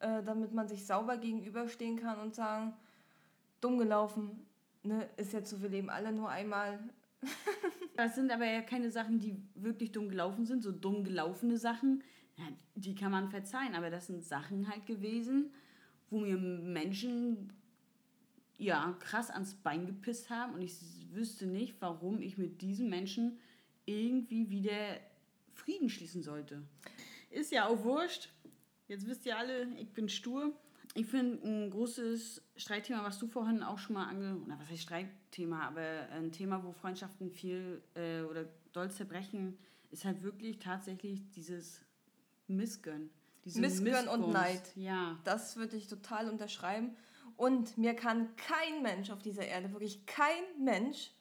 äh, 0.02 0.24
damit 0.24 0.54
man 0.54 0.68
sich 0.68 0.86
sauber 0.86 1.18
gegenüberstehen 1.18 1.98
kann 1.98 2.20
und 2.20 2.36
sagen, 2.36 2.74
dumm 3.62 3.78
gelaufen, 3.78 4.46
ne, 4.84 5.10
ist 5.18 5.34
jetzt 5.34 5.50
so, 5.50 5.62
wir 5.62 5.70
leben 5.70 5.90
alle 5.90 6.12
nur 6.12 6.30
einmal. 6.30 6.80
das 7.96 8.16
sind 8.16 8.32
aber 8.32 8.46
ja 8.46 8.62
keine 8.62 8.92
Sachen, 8.92 9.20
die 9.20 9.42
wirklich 9.56 9.92
dumm 9.92 10.10
gelaufen 10.10 10.46
sind, 10.46 10.64
so 10.64 10.72
dumm 10.72 11.04
gelaufene 11.04 11.58
Sachen, 11.58 12.04
ja, 12.36 12.46
die 12.78 12.96
kann 12.96 13.12
man 13.12 13.30
verzeihen, 13.30 13.76
aber 13.76 13.90
das 13.90 14.08
sind 14.08 14.24
Sachen 14.24 14.70
halt 14.70 14.86
gewesen, 14.86 15.52
wo 16.10 16.20
mir 16.20 16.38
Menschen 16.38 17.52
ja, 18.58 18.96
krass 19.00 19.30
ans 19.30 19.56
Bein 19.56 19.86
gepisst 19.86 20.30
haben 20.30 20.54
und 20.54 20.62
ich 20.62 20.74
wüsste 21.12 21.46
nicht, 21.46 21.76
warum 21.80 22.22
ich 22.22 22.38
mit 22.38 22.62
diesen 22.62 22.90
Menschen 22.90 23.40
irgendwie 23.86 24.50
wieder 24.50 25.00
Frieden 25.54 25.90
schließen 25.90 26.24
sollte. 26.24 26.64
Ist 27.30 27.52
ja 27.52 27.68
auch 27.68 27.84
wurscht. 27.84 28.30
Jetzt 28.88 29.08
wisst 29.08 29.26
ihr 29.26 29.38
alle, 29.38 29.68
ich 29.76 29.92
bin 29.94 30.10
stur. 30.10 30.54
Ich 30.94 31.08
finde 31.08 31.46
ein 31.48 31.70
großes 31.70 32.42
Streitthema, 32.56 33.04
was 33.04 33.20
du 33.20 33.28
vorhin 33.28 33.62
auch 33.62 33.78
schon 33.78 33.96
mal 33.96 34.08
ange... 34.08 34.42
Na, 34.48 34.58
was 34.60 34.70
heißt 34.70 34.84
Streitthema? 34.84 35.68
Aber 35.68 36.10
ein 36.12 36.32
Thema, 36.32 36.64
wo 36.64 36.72
Freundschaften 36.72 37.30
viel 37.30 37.82
äh, 37.96 38.22
oder 38.22 38.46
doll 38.72 38.90
zerbrechen, 38.90 39.58
ist 39.92 40.06
halt 40.06 40.24
wirklich 40.24 40.58
tatsächlich 40.60 41.30
dieses 41.32 41.87
Missgönn. 42.48 43.10
Diese 43.46 43.62
Missgönn 43.62 44.08
und 44.08 44.32
Neid. 44.32 44.76
Ja. 44.76 45.18
Das 45.24 45.56
würde 45.56 45.78
ich 45.78 45.88
total 45.88 46.30
unterschreiben. 46.30 46.96
Und 47.38 47.78
mir 47.78 47.96
kann 47.96 48.36
kein 48.36 48.82
Mensch 48.82 49.12
auf 49.12 49.22
dieser 49.22 49.46
Erde, 49.46 49.72
wirklich 49.72 50.06
kein 50.06 50.44
Mensch, 50.60 51.12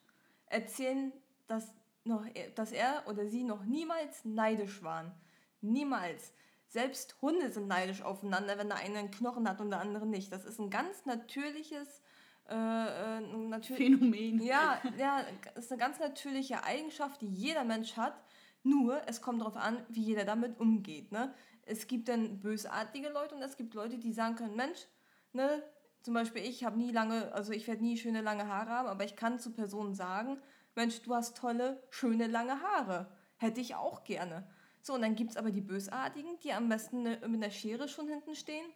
erzählen, 0.46 1.12
dass, 1.46 1.72
noch, 2.04 2.24
dass 2.54 2.72
er 2.72 3.04
oder 3.06 3.26
sie 3.26 3.44
noch 3.44 3.64
niemals 3.64 4.24
neidisch 4.24 4.82
waren. 4.82 5.12
Niemals. 5.60 6.32
Selbst 6.68 7.16
Hunde 7.22 7.52
sind 7.52 7.68
neidisch 7.68 8.02
aufeinander, 8.02 8.58
wenn 8.58 8.68
der 8.68 8.78
eine 8.78 8.98
einen 8.98 9.10
Knochen 9.10 9.48
hat 9.48 9.60
und 9.60 9.70
der 9.70 9.80
andere 9.80 10.06
nicht. 10.06 10.32
Das 10.32 10.44
ist 10.44 10.58
ein 10.58 10.70
ganz 10.70 11.06
natürliches 11.06 12.02
äh, 12.48 12.54
äh 12.54 13.20
natür 13.20 13.76
Phänomen. 13.76 14.40
Ja, 14.40 14.80
ja, 14.98 15.24
ist 15.54 15.70
eine 15.70 15.78
ganz 15.78 15.98
natürliche 15.98 16.64
Eigenschaft, 16.64 17.20
die 17.20 17.28
jeder 17.28 17.64
Mensch 17.64 17.96
hat. 17.96 18.20
Nur, 18.66 19.00
es 19.06 19.22
kommt 19.22 19.42
darauf 19.42 19.56
an, 19.56 19.78
wie 19.88 20.02
jeder 20.02 20.24
damit 20.24 20.58
umgeht. 20.58 21.12
Ne? 21.12 21.32
Es 21.62 21.86
gibt 21.86 22.08
dann 22.08 22.40
bösartige 22.40 23.10
Leute 23.10 23.36
und 23.36 23.42
es 23.42 23.56
gibt 23.56 23.74
Leute, 23.74 23.96
die 23.96 24.12
sagen 24.12 24.34
können, 24.34 24.56
Mensch, 24.56 24.88
ne, 25.32 25.62
zum 26.02 26.14
Beispiel 26.14 26.42
ich 26.42 26.64
habe 26.64 26.76
nie 26.76 26.90
lange, 26.90 27.32
also 27.32 27.52
ich 27.52 27.68
werde 27.68 27.84
nie 27.84 27.96
schöne 27.96 28.22
lange 28.22 28.48
Haare 28.48 28.70
haben, 28.70 28.88
aber 28.88 29.04
ich 29.04 29.14
kann 29.14 29.38
zu 29.38 29.52
Personen 29.52 29.94
sagen, 29.94 30.38
Mensch, 30.74 31.00
du 31.02 31.14
hast 31.14 31.36
tolle, 31.36 31.80
schöne 31.90 32.26
lange 32.26 32.60
Haare. 32.60 33.12
Hätte 33.36 33.60
ich 33.60 33.76
auch 33.76 34.02
gerne. 34.02 34.48
So, 34.82 34.94
und 34.94 35.02
dann 35.02 35.14
gibt 35.14 35.30
es 35.30 35.36
aber 35.36 35.52
die 35.52 35.60
Bösartigen, 35.60 36.36
die 36.42 36.52
am 36.52 36.68
besten 36.68 37.02
ne, 37.04 37.20
mit 37.28 37.42
der 37.44 37.50
Schere 37.50 37.86
schon 37.86 38.08
hinten 38.08 38.34
stehen. 38.34 38.66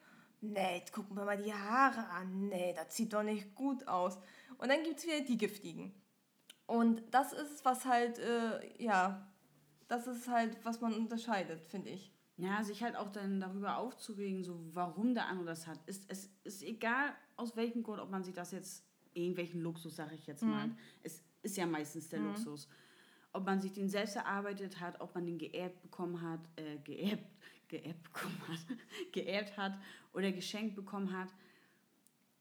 Nee, 0.40 0.84
gucken 0.92 1.16
wir 1.16 1.24
mal 1.24 1.36
die 1.36 1.52
Haare 1.52 2.08
an. 2.10 2.48
Nee, 2.48 2.74
das 2.76 2.94
sieht 2.94 3.12
doch 3.12 3.24
nicht 3.24 3.56
gut 3.56 3.88
aus. 3.88 4.18
Und 4.58 4.68
dann 4.68 4.84
gibt 4.84 4.98
es 4.98 5.06
wieder 5.06 5.20
die 5.22 5.36
Giftigen. 5.36 5.92
Und 6.66 7.02
das 7.10 7.32
ist 7.32 7.64
was 7.64 7.84
halt, 7.86 8.20
äh, 8.20 8.82
ja, 8.82 9.26
das 9.90 10.06
ist 10.06 10.28
halt, 10.28 10.56
was 10.62 10.80
man 10.80 10.94
unterscheidet, 10.94 11.60
finde 11.64 11.90
ich. 11.90 12.12
Ja, 12.36 12.62
sich 12.62 12.82
halt 12.82 12.96
auch 12.96 13.10
dann 13.10 13.40
darüber 13.40 13.76
aufzuregen, 13.76 14.44
so 14.44 14.58
warum 14.72 15.14
der 15.14 15.26
andere 15.26 15.46
das 15.46 15.66
hat. 15.66 15.78
Ist, 15.86 16.04
es 16.08 16.30
ist 16.44 16.62
egal, 16.62 17.12
aus 17.36 17.56
welchem 17.56 17.82
Grund, 17.82 18.00
ob 18.00 18.08
man 18.08 18.22
sich 18.22 18.32
das 18.32 18.52
jetzt, 18.52 18.86
irgendwelchen 19.12 19.60
Luxus, 19.62 19.96
sage 19.96 20.14
ich 20.14 20.26
jetzt 20.28 20.42
mal. 20.42 20.68
Mhm. 20.68 20.76
Es 21.02 21.22
ist 21.42 21.56
ja 21.56 21.66
meistens 21.66 22.08
der 22.08 22.20
mhm. 22.20 22.28
Luxus. 22.28 22.68
Ob 23.32 23.44
man 23.44 23.60
sich 23.60 23.72
den 23.72 23.88
selbst 23.88 24.14
erarbeitet 24.14 24.80
hat, 24.80 25.00
ob 25.00 25.12
man 25.14 25.26
den 25.26 25.38
geerbt 25.38 25.82
bekommen 25.82 26.22
hat, 26.22 26.40
äh, 26.54 26.78
geerbt, 26.78 27.26
geerbt 27.68 28.02
bekommen 28.04 28.40
hat, 28.46 28.78
geerbt 29.12 29.56
hat 29.56 29.76
oder 30.12 30.30
geschenkt 30.30 30.76
bekommen 30.76 31.12
hat. 31.12 31.28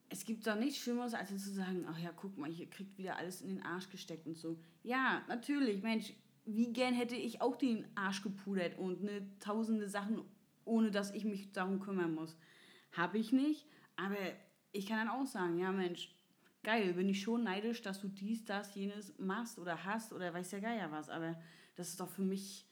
Es 0.08 0.24
gibt 0.24 0.46
doch 0.46 0.56
nichts 0.56 0.78
Schlimmeres, 0.78 1.14
als 1.14 1.30
zu 1.30 1.52
sagen, 1.52 1.84
ach 1.88 1.98
ja, 1.98 2.12
guck 2.14 2.38
mal, 2.38 2.50
hier 2.50 2.70
kriegt 2.70 2.96
wieder 2.96 3.16
alles 3.16 3.42
in 3.42 3.56
den 3.56 3.62
Arsch 3.62 3.90
gesteckt 3.90 4.26
und 4.26 4.36
so. 4.36 4.56
Ja, 4.82 5.22
natürlich, 5.28 5.82
Mensch, 5.82 6.14
wie 6.54 6.72
gern 6.72 6.94
hätte 6.94 7.16
ich 7.16 7.40
auch 7.40 7.56
den 7.56 7.86
Arsch 7.94 8.22
gepudert 8.22 8.78
und 8.78 9.02
ne, 9.02 9.26
tausende 9.40 9.88
Sachen, 9.88 10.22
ohne 10.64 10.90
dass 10.90 11.12
ich 11.12 11.24
mich 11.24 11.52
darum 11.52 11.80
kümmern 11.80 12.14
muss. 12.14 12.36
Habe 12.92 13.18
ich 13.18 13.32
nicht, 13.32 13.66
aber 13.96 14.16
ich 14.72 14.86
kann 14.86 14.98
dann 14.98 15.08
auch 15.08 15.26
sagen, 15.26 15.58
ja 15.58 15.72
Mensch, 15.72 16.14
geil, 16.62 16.92
bin 16.94 17.08
ich 17.08 17.22
schon 17.22 17.44
neidisch, 17.44 17.82
dass 17.82 18.00
du 18.00 18.08
dies, 18.08 18.44
das, 18.44 18.74
jenes 18.74 19.18
machst 19.18 19.58
oder 19.58 19.84
hast 19.84 20.12
oder 20.12 20.32
weiß 20.32 20.50
der 20.50 20.60
Geier 20.60 20.90
was, 20.90 21.08
aber 21.08 21.40
das 21.76 21.88
ist 21.88 22.00
doch 22.00 22.08
für 22.08 22.22
mich 22.22 22.66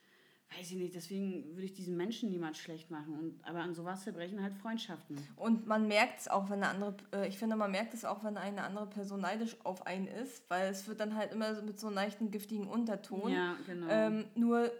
weiß 0.57 0.71
ich 0.71 0.76
nicht, 0.76 0.95
deswegen 0.95 1.45
würde 1.55 1.64
ich 1.64 1.75
diesen 1.75 1.97
Menschen 1.97 2.31
niemand 2.31 2.57
schlecht 2.57 2.90
machen. 2.90 3.14
Und, 3.14 3.45
aber 3.45 3.61
an 3.61 3.75
sowas 3.75 4.05
zerbrechen 4.05 4.43
halt 4.43 4.55
Freundschaften. 4.55 5.19
Und 5.37 5.67
man 5.67 5.87
merkt 5.87 6.21
es 6.21 6.28
auch, 6.28 6.49
wenn 6.50 6.62
eine 6.62 6.69
andere, 6.69 6.97
äh, 7.12 7.28
ich 7.28 7.38
finde, 7.38 7.57
man 7.57 7.71
merkt 7.71 7.95
es 7.95 8.05
auch, 8.05 8.25
wenn 8.25 8.37
eine 8.37 8.62
andere 8.62 8.87
Person 8.87 9.21
neidisch 9.21 9.57
auf 9.64 9.87
einen 9.87 10.07
ist, 10.07 10.49
weil 10.49 10.71
es 10.71 10.88
wird 10.88 11.00
dann 11.00 11.14
halt 11.17 11.33
immer 11.33 11.55
so 11.55 11.62
mit 11.62 11.78
so 11.78 11.88
einem 11.88 11.97
leichten, 11.97 12.31
giftigen 12.31 12.67
Unterton. 12.67 13.31
Ja, 13.31 13.57
genau. 13.67 13.87
Ähm, 13.90 14.25
nur 14.35 14.71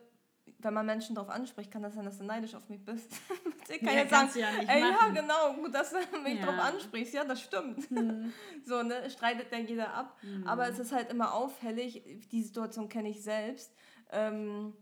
wenn 0.61 0.75
man 0.75 0.87
Menschen 0.87 1.15
darauf 1.15 1.31
anspricht, 1.31 1.71
kann 1.71 1.83
das 1.83 1.95
sein, 1.95 2.05
dass 2.05 2.19
du 2.19 2.25
neidisch 2.25 2.55
auf 2.55 2.69
mich 2.69 2.85
bist. 2.85 3.13
ich 3.69 3.79
kann 3.79 3.95
ja, 3.95 4.01
jetzt 4.01 4.11
sagen, 4.11 4.31
ja, 4.35 4.49
ey, 4.67 4.81
ja, 4.81 5.09
genau, 5.09 5.55
gut, 5.55 5.75
dass 5.75 5.91
du 5.91 6.19
mich 6.23 6.41
ja. 6.41 6.47
darauf 6.47 6.75
ansprichst. 6.75 7.15
Ja, 7.15 7.25
das 7.25 7.43
stimmt. 7.43 7.91
Mhm. 7.91 8.33
So, 8.65 8.83
ne, 8.83 9.09
streitet 9.09 9.53
dann 9.53 9.67
jeder 9.67 9.95
ab. 9.95 10.17
Mhm. 10.23 10.47
Aber 10.47 10.69
es 10.69 10.79
ist 10.79 10.93
halt 10.93 11.11
immer 11.11 11.33
auffällig, 11.33 12.03
die 12.33 12.43
Situation 12.43 12.89
kenne 12.89 13.09
ich 13.09 13.23
selbst. 13.23 13.73
Ähm, 14.11 14.75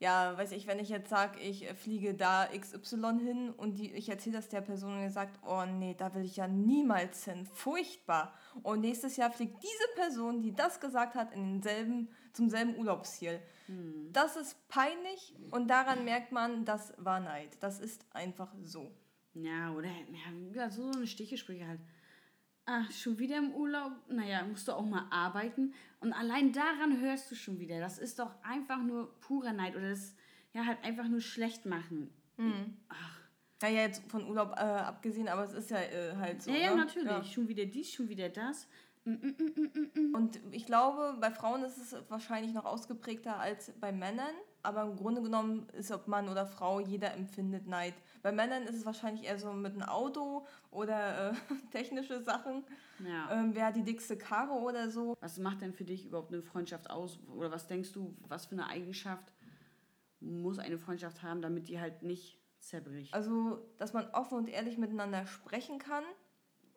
ja, 0.00 0.38
weiß 0.38 0.52
ich, 0.52 0.68
wenn 0.68 0.78
ich 0.78 0.90
jetzt 0.90 1.10
sage, 1.10 1.40
ich 1.40 1.68
äh, 1.68 1.74
fliege 1.74 2.14
da 2.14 2.46
XY 2.46 3.18
hin 3.20 3.50
und 3.50 3.78
die, 3.78 3.92
ich 3.92 4.08
erzähle 4.08 4.36
das 4.36 4.48
der 4.48 4.60
Person 4.60 4.94
und 4.94 5.02
die 5.02 5.08
sagt, 5.08 5.40
oh 5.44 5.64
nee, 5.64 5.94
da 5.98 6.14
will 6.14 6.24
ich 6.24 6.36
ja 6.36 6.46
niemals 6.46 7.24
hin, 7.24 7.46
furchtbar. 7.46 8.32
Und 8.62 8.80
nächstes 8.80 9.16
Jahr 9.16 9.32
fliegt 9.32 9.60
diese 9.60 9.94
Person, 9.96 10.40
die 10.40 10.54
das 10.54 10.78
gesagt 10.78 11.16
hat, 11.16 11.32
in 11.34 11.60
denselben, 11.60 12.08
zum 12.32 12.48
selben 12.48 12.76
Urlaubsziel. 12.76 13.40
Hm. 13.66 14.10
Das 14.12 14.36
ist 14.36 14.68
peinlich 14.68 15.34
und 15.50 15.68
daran 15.68 16.04
merkt 16.04 16.30
man, 16.30 16.64
das 16.64 16.94
war 16.98 17.18
Neid. 17.18 17.56
Das 17.60 17.80
ist 17.80 18.06
einfach 18.12 18.54
so. 18.62 18.92
Ja, 19.34 19.72
oder 19.72 19.88
ja, 20.54 20.70
so 20.70 20.90
eine 20.90 21.06
Stichesprüche 21.08 21.66
halt 21.66 21.80
ach, 22.68 22.92
schon 22.92 23.18
wieder 23.18 23.38
im 23.38 23.52
Urlaub? 23.52 23.92
Naja, 24.08 24.44
musst 24.44 24.68
du 24.68 24.72
auch 24.72 24.84
mal 24.84 25.06
arbeiten. 25.10 25.72
Und 26.00 26.12
allein 26.12 26.52
daran 26.52 27.00
hörst 27.00 27.30
du 27.30 27.34
schon 27.34 27.58
wieder. 27.58 27.80
Das 27.80 27.98
ist 27.98 28.18
doch 28.18 28.30
einfach 28.42 28.82
nur 28.82 29.18
purer 29.20 29.52
Neid 29.52 29.74
oder 29.74 29.90
das 29.90 30.14
ja 30.52 30.64
halt 30.66 30.84
einfach 30.84 31.08
nur 31.08 31.20
schlecht 31.20 31.66
machen. 31.66 32.10
Mhm. 32.36 32.76
Ach. 32.88 33.18
Naja, 33.60 33.82
jetzt 33.82 34.08
von 34.08 34.28
Urlaub 34.28 34.52
äh, 34.52 34.60
abgesehen, 34.60 35.28
aber 35.28 35.42
es 35.42 35.52
ist 35.52 35.70
ja 35.70 35.78
äh, 35.78 36.14
halt 36.16 36.42
so. 36.42 36.50
Ja, 36.50 36.58
ja, 36.58 36.70
ne? 36.70 36.76
natürlich. 36.76 37.08
Ja. 37.08 37.24
Schon 37.24 37.48
wieder 37.48 37.66
dies, 37.66 37.92
schon 37.92 38.08
wieder 38.08 38.28
das. 38.28 38.68
Mm, 39.04 39.14
mm, 39.14 39.90
mm, 39.94 40.14
Und 40.14 40.38
ich 40.52 40.66
glaube, 40.66 41.16
bei 41.20 41.30
Frauen 41.32 41.64
ist 41.64 41.78
es 41.78 41.96
wahrscheinlich 42.08 42.52
noch 42.52 42.66
ausgeprägter 42.66 43.40
als 43.40 43.72
bei 43.80 43.90
Männern. 43.90 44.34
Aber 44.62 44.82
im 44.82 44.96
Grunde 44.96 45.22
genommen 45.22 45.68
ist, 45.70 45.90
ob 45.92 46.08
Mann 46.08 46.28
oder 46.28 46.46
Frau, 46.46 46.80
jeder 46.80 47.14
empfindet 47.14 47.66
Neid. 47.66 47.94
Bei 48.22 48.32
Männern 48.32 48.64
ist 48.64 48.76
es 48.76 48.86
wahrscheinlich 48.86 49.24
eher 49.24 49.38
so 49.38 49.52
mit 49.52 49.72
einem 49.72 49.82
Auto 49.82 50.46
oder 50.70 51.30
äh, 51.30 51.34
technische 51.72 52.20
Sachen. 52.20 52.64
Ja. 53.06 53.30
Ähm, 53.32 53.54
wer 53.54 53.66
hat 53.66 53.76
die 53.76 53.84
dickste 53.84 54.16
Karre 54.18 54.54
oder 54.54 54.90
so. 54.90 55.16
Was 55.20 55.38
macht 55.38 55.60
denn 55.60 55.72
für 55.72 55.84
dich 55.84 56.06
überhaupt 56.06 56.32
eine 56.32 56.42
Freundschaft 56.42 56.90
aus? 56.90 57.18
Oder 57.34 57.50
was 57.50 57.66
denkst 57.66 57.92
du, 57.92 58.16
was 58.28 58.46
für 58.46 58.52
eine 58.52 58.66
Eigenschaft 58.66 59.32
muss 60.20 60.58
eine 60.58 60.78
Freundschaft 60.78 61.22
haben, 61.22 61.40
damit 61.42 61.68
die 61.68 61.80
halt 61.80 62.02
nicht 62.02 62.40
zerbricht? 62.58 63.14
Also, 63.14 63.64
dass 63.78 63.92
man 63.92 64.10
offen 64.10 64.36
und 64.36 64.48
ehrlich 64.48 64.78
miteinander 64.78 65.26
sprechen 65.26 65.78
kann, 65.78 66.04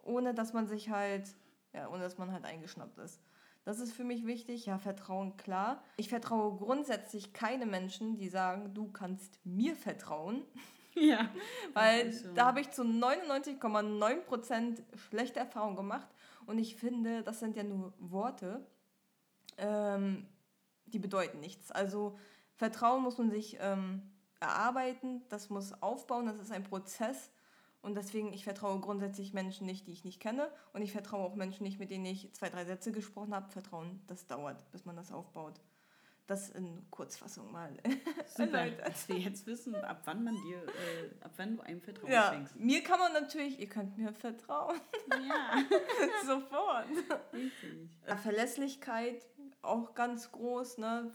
ohne 0.03 0.33
dass 0.33 0.53
man 0.53 0.67
sich 0.67 0.89
halt, 0.89 1.27
ja, 1.73 1.89
ohne 1.89 2.03
dass 2.03 2.17
man 2.17 2.31
halt 2.31 2.45
eingeschnappt 2.45 3.00
ist. 3.00 3.19
Das 3.63 3.80
ist 3.80 3.94
für 3.94 4.03
mich 4.03 4.25
wichtig. 4.25 4.65
Ja, 4.65 4.80
Vertrauen, 4.80 5.38
klar. 5.38 5.84
Ich 5.98 6.10
vertraue 6.10 6.58
grundsätzlich 6.58 7.32
keine 7.34 7.65
Menschen, 7.65 8.18
die 8.18 8.27
sagen, 8.27 8.74
du 8.74 8.91
kannst 8.91 9.39
mir 9.44 9.75
vertrauen. 9.75 10.44
Ja. 10.94 11.30
Weil 11.74 12.13
da 12.36 12.48
habe 12.48 12.60
ich 12.60 12.70
zu 12.72 12.84
99,9% 12.84 14.84
schlechte 15.10 15.39
Erfahrungen 15.39 15.77
gemacht. 15.77 16.10
Und 16.46 16.58
ich 16.58 16.75
finde, 16.75 17.24
das 17.24 17.39
sind 17.39 17.56
ja 17.56 17.63
nur 17.63 17.94
Worte, 17.98 18.68
ähm, 19.58 20.27
die 20.88 21.00
bedeuten 21.00 21.39
nichts. 21.39 21.72
Also 21.72 22.20
Vertrauen 22.56 23.03
muss 23.03 23.18
man 23.18 23.32
sich 23.32 23.58
ähm, 23.62 24.01
erarbeiten, 24.41 25.22
das 25.30 25.50
muss 25.50 25.72
aufbauen, 25.82 26.25
das 26.25 26.39
ist 26.39 26.51
ein 26.51 26.63
Prozess. 26.63 27.32
Und 27.81 27.95
deswegen, 27.95 28.31
ich 28.33 28.43
vertraue 28.43 28.79
grundsätzlich 28.79 29.33
Menschen 29.33 29.65
nicht, 29.65 29.88
die 29.88 29.91
ich 29.91 30.03
nicht 30.05 30.19
kenne. 30.19 30.51
Und 30.73 30.81
ich 30.83 30.91
vertraue 30.91 31.25
auch 31.25 31.35
Menschen 31.35 31.63
nicht, 31.63 31.79
mit 31.79 31.89
denen 31.89 32.05
ich 32.05 32.31
zwei, 32.33 32.50
drei 32.50 32.63
Sätze 32.65 32.91
gesprochen 32.91 33.33
habe. 33.33 33.50
Vertrauen, 33.51 34.01
das 34.07 34.27
dauert, 34.27 34.69
bis 34.71 34.85
man 34.85 34.95
das 34.95 35.11
aufbaut. 35.11 35.59
Das 36.27 36.50
in 36.51 36.85
Kurzfassung 36.91 37.51
mal. 37.51 37.75
Super, 38.38 38.69
dass 38.69 39.09
wir 39.09 39.17
jetzt 39.17 39.47
wissen, 39.47 39.73
ab 39.75 40.01
wann 40.05 40.23
man 40.23 40.35
dir, 40.43 40.57
äh, 40.63 41.23
ab 41.25 41.31
wann 41.38 41.57
du 41.57 41.63
einem 41.63 41.81
Vertrauen 41.81 42.11
Ja, 42.11 42.29
schenkst. 42.31 42.55
mir 42.55 42.83
kann 42.83 43.00
man 43.00 43.11
natürlich, 43.13 43.59
ihr 43.59 43.67
könnt 43.67 43.97
mir 43.97 44.13
vertrauen. 44.13 44.79
Ja, 45.27 45.57
Sofort. 46.25 46.85
richtig. 47.33 47.89
Verlässlichkeit 48.21 49.25
auch 49.63 49.93
ganz 49.95 50.31
groß. 50.31 50.77
Ne? 50.77 51.11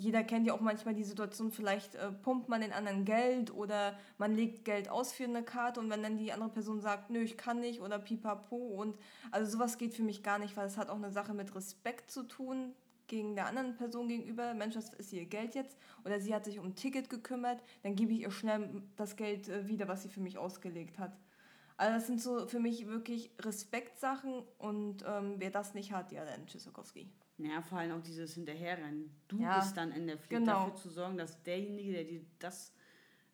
Jeder 0.00 0.24
kennt 0.24 0.46
ja 0.46 0.54
auch 0.54 0.60
manchmal 0.60 0.94
die 0.94 1.04
Situation, 1.04 1.52
vielleicht 1.52 1.94
äh, 1.94 2.10
pumpt 2.10 2.48
man 2.48 2.62
den 2.62 2.72
anderen 2.72 3.04
Geld 3.04 3.52
oder 3.52 3.98
man 4.16 4.34
legt 4.34 4.64
Geld 4.64 4.88
aus 4.88 5.12
für 5.12 5.24
eine 5.24 5.42
Karte 5.42 5.78
und 5.78 5.90
wenn 5.90 6.02
dann 6.02 6.16
die 6.16 6.32
andere 6.32 6.48
Person 6.48 6.80
sagt, 6.80 7.10
nö, 7.10 7.20
ich 7.20 7.36
kann 7.36 7.60
nicht 7.60 7.80
oder 7.80 7.98
pipapo 7.98 8.56
und 8.56 8.96
also 9.30 9.50
sowas 9.52 9.76
geht 9.76 9.94
für 9.94 10.02
mich 10.02 10.22
gar 10.22 10.38
nicht, 10.38 10.56
weil 10.56 10.66
es 10.66 10.78
hat 10.78 10.88
auch 10.88 10.96
eine 10.96 11.10
Sache 11.12 11.34
mit 11.34 11.54
Respekt 11.54 12.10
zu 12.10 12.22
tun 12.22 12.72
gegen 13.08 13.34
der 13.34 13.46
anderen 13.46 13.76
Person 13.76 14.08
gegenüber. 14.08 14.54
Mensch, 14.54 14.74
das 14.74 14.94
ist 14.94 15.12
ihr 15.12 15.26
Geld 15.26 15.54
jetzt 15.54 15.76
oder 16.04 16.18
sie 16.18 16.34
hat 16.34 16.44
sich 16.46 16.58
um 16.58 16.66
ein 16.66 16.74
Ticket 16.76 17.10
gekümmert, 17.10 17.62
dann 17.82 17.94
gebe 17.94 18.12
ich 18.12 18.20
ihr 18.20 18.30
schnell 18.30 18.82
das 18.96 19.16
Geld 19.16 19.48
äh, 19.48 19.68
wieder, 19.68 19.86
was 19.86 20.02
sie 20.02 20.08
für 20.08 20.20
mich 20.20 20.38
ausgelegt 20.38 20.98
hat. 20.98 21.12
Also 21.80 21.94
das 21.94 22.06
sind 22.08 22.20
so 22.20 22.46
für 22.46 22.60
mich 22.60 22.86
wirklich 22.88 23.30
Respektsachen 23.38 24.42
und 24.58 25.02
ähm, 25.06 25.36
wer 25.38 25.50
das 25.50 25.72
nicht 25.72 25.92
hat, 25.92 26.12
ja, 26.12 26.26
dann 26.26 26.46
Tschüssikowski. 26.46 27.10
Ja, 27.38 27.62
vor 27.62 27.78
allem 27.78 27.92
auch 27.92 28.02
dieses 28.02 28.34
Hinterherrennen. 28.34 29.10
Du 29.28 29.40
Ja, 29.40 29.58
bist 29.58 29.78
dann 29.78 29.90
in 29.92 30.06
der 30.06 30.18
Pflicht 30.18 30.42
genau. 30.42 30.66
dafür 30.66 30.74
zu 30.76 30.90
sorgen, 30.90 31.16
dass 31.16 31.42
derjenige, 31.42 31.92
der 31.94 32.04
dir 32.04 32.20
das 32.38 32.74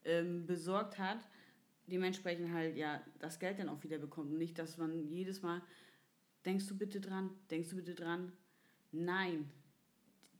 ähm, 0.04 0.46
besorgt 0.46 0.96
hat, 0.96 1.18
dementsprechend 1.88 2.52
halt 2.52 2.76
ja 2.76 3.02
das 3.18 3.40
Geld 3.40 3.58
dann 3.58 3.68
auch 3.68 3.82
wieder 3.82 3.98
bekommt. 3.98 4.30
Und 4.30 4.38
nicht, 4.38 4.56
dass 4.60 4.78
man 4.78 5.08
jedes 5.08 5.42
Mal, 5.42 5.60
denkst 6.44 6.68
du 6.68 6.78
bitte 6.78 7.00
dran, 7.00 7.30
denkst 7.50 7.70
du 7.70 7.74
bitte 7.74 7.96
dran. 7.96 8.30
Nein, 8.92 9.50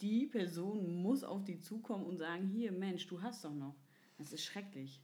die 0.01 0.27
Person 0.29 1.03
muss 1.03 1.25
auf 1.25 1.43
die 1.43 1.59
zukommen 1.59 2.07
und 2.07 2.19
sagen, 2.19 2.47
hier 2.47 2.71
Mensch, 2.71 3.09
du 3.09 3.21
hast 3.21 3.45
doch 3.45 3.53
noch. 3.53 3.75
Das 4.17 4.33
ist 4.33 4.45
schrecklich. 4.45 5.03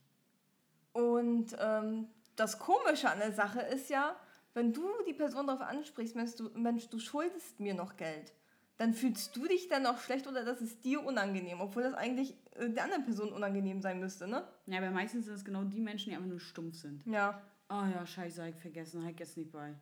Und 0.92 1.56
ähm, 1.58 2.06
das 2.36 2.58
Komische 2.58 3.10
an 3.10 3.18
der 3.18 3.32
Sache 3.32 3.60
ist 3.60 3.88
ja, 3.90 4.16
wenn 4.54 4.72
du 4.72 4.82
die 5.06 5.14
Person 5.14 5.46
darauf 5.46 5.62
ansprichst, 5.62 6.14
Mensch 6.16 6.34
du, 6.36 6.50
Mensch, 6.58 6.88
du 6.88 6.98
schuldest 6.98 7.58
mir 7.60 7.74
noch 7.74 7.96
Geld, 7.96 8.32
dann 8.78 8.94
fühlst 8.94 9.34
du 9.36 9.46
dich 9.46 9.68
dann 9.68 9.86
auch 9.86 9.98
schlecht 9.98 10.26
oder 10.26 10.44
das 10.44 10.60
ist 10.60 10.84
dir 10.84 11.04
unangenehm, 11.04 11.60
obwohl 11.60 11.82
das 11.82 11.94
eigentlich 11.94 12.36
äh, 12.56 12.68
der 12.68 12.84
anderen 12.84 13.04
Person 13.04 13.32
unangenehm 13.32 13.80
sein 13.80 14.00
müsste, 14.00 14.26
ne? 14.26 14.46
Ja, 14.66 14.78
aber 14.78 14.90
meistens 14.90 15.26
sind 15.26 15.34
es 15.34 15.44
genau 15.44 15.64
die 15.64 15.80
Menschen, 15.80 16.10
die 16.10 16.16
einfach 16.16 16.28
nur 16.28 16.40
stumpf 16.40 16.76
sind. 16.76 17.04
Ja, 17.06 17.40
Oh 17.68 17.84
ja, 17.94 18.04
scheiße, 18.04 18.42
hab 18.42 18.50
ich 18.50 18.56
vergessen, 18.60 19.02
hab 19.02 19.12
ich 19.12 19.18
jetzt 19.20 19.36
nicht 19.38 19.50
bei. 19.50 19.72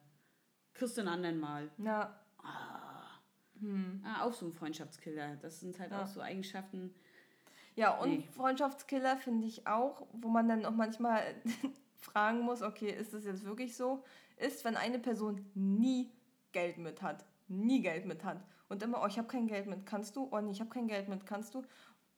Kriegst 0.74 0.96
du 0.96 1.00
einen 1.00 1.08
anderen 1.10 1.40
Mal. 1.40 1.68
ja. 1.78 2.14
Ah, 4.04 4.24
auch 4.24 4.32
so 4.32 4.46
ein 4.46 4.52
Freundschaftskiller. 4.52 5.36
Das 5.36 5.60
sind 5.60 5.78
halt 5.78 5.90
Ja. 5.90 6.02
auch 6.02 6.06
so 6.06 6.20
Eigenschaften. 6.20 6.94
Ja, 7.74 7.96
und 7.98 8.10
Nee. 8.10 8.28
Freundschaftskiller 8.34 9.16
finde 9.16 9.46
ich 9.46 9.66
auch, 9.66 10.06
wo 10.12 10.28
man 10.28 10.48
dann 10.48 10.64
auch 10.64 10.70
manchmal 10.74 11.22
fragen 12.00 12.40
muss, 12.40 12.62
okay, 12.62 12.90
ist 12.90 13.14
das 13.14 13.24
jetzt 13.24 13.44
wirklich 13.44 13.76
so? 13.76 14.04
Ist, 14.36 14.64
wenn 14.64 14.76
eine 14.76 14.98
Person 14.98 15.44
nie 15.54 16.10
Geld 16.52 16.78
mit 16.78 17.02
hat, 17.02 17.24
nie 17.48 17.82
Geld 17.82 18.06
mit 18.06 18.24
hat 18.24 18.42
und 18.68 18.82
immer, 18.82 19.02
oh, 19.02 19.06
ich 19.06 19.18
habe 19.18 19.28
kein 19.28 19.46
Geld 19.46 19.66
mit, 19.66 19.86
kannst 19.86 20.16
du? 20.16 20.28
Oh, 20.30 20.40
nee, 20.40 20.50
ich 20.52 20.60
habe 20.60 20.70
kein 20.70 20.88
Geld 20.88 21.08
mit, 21.08 21.26
kannst 21.26 21.54
du? 21.54 21.62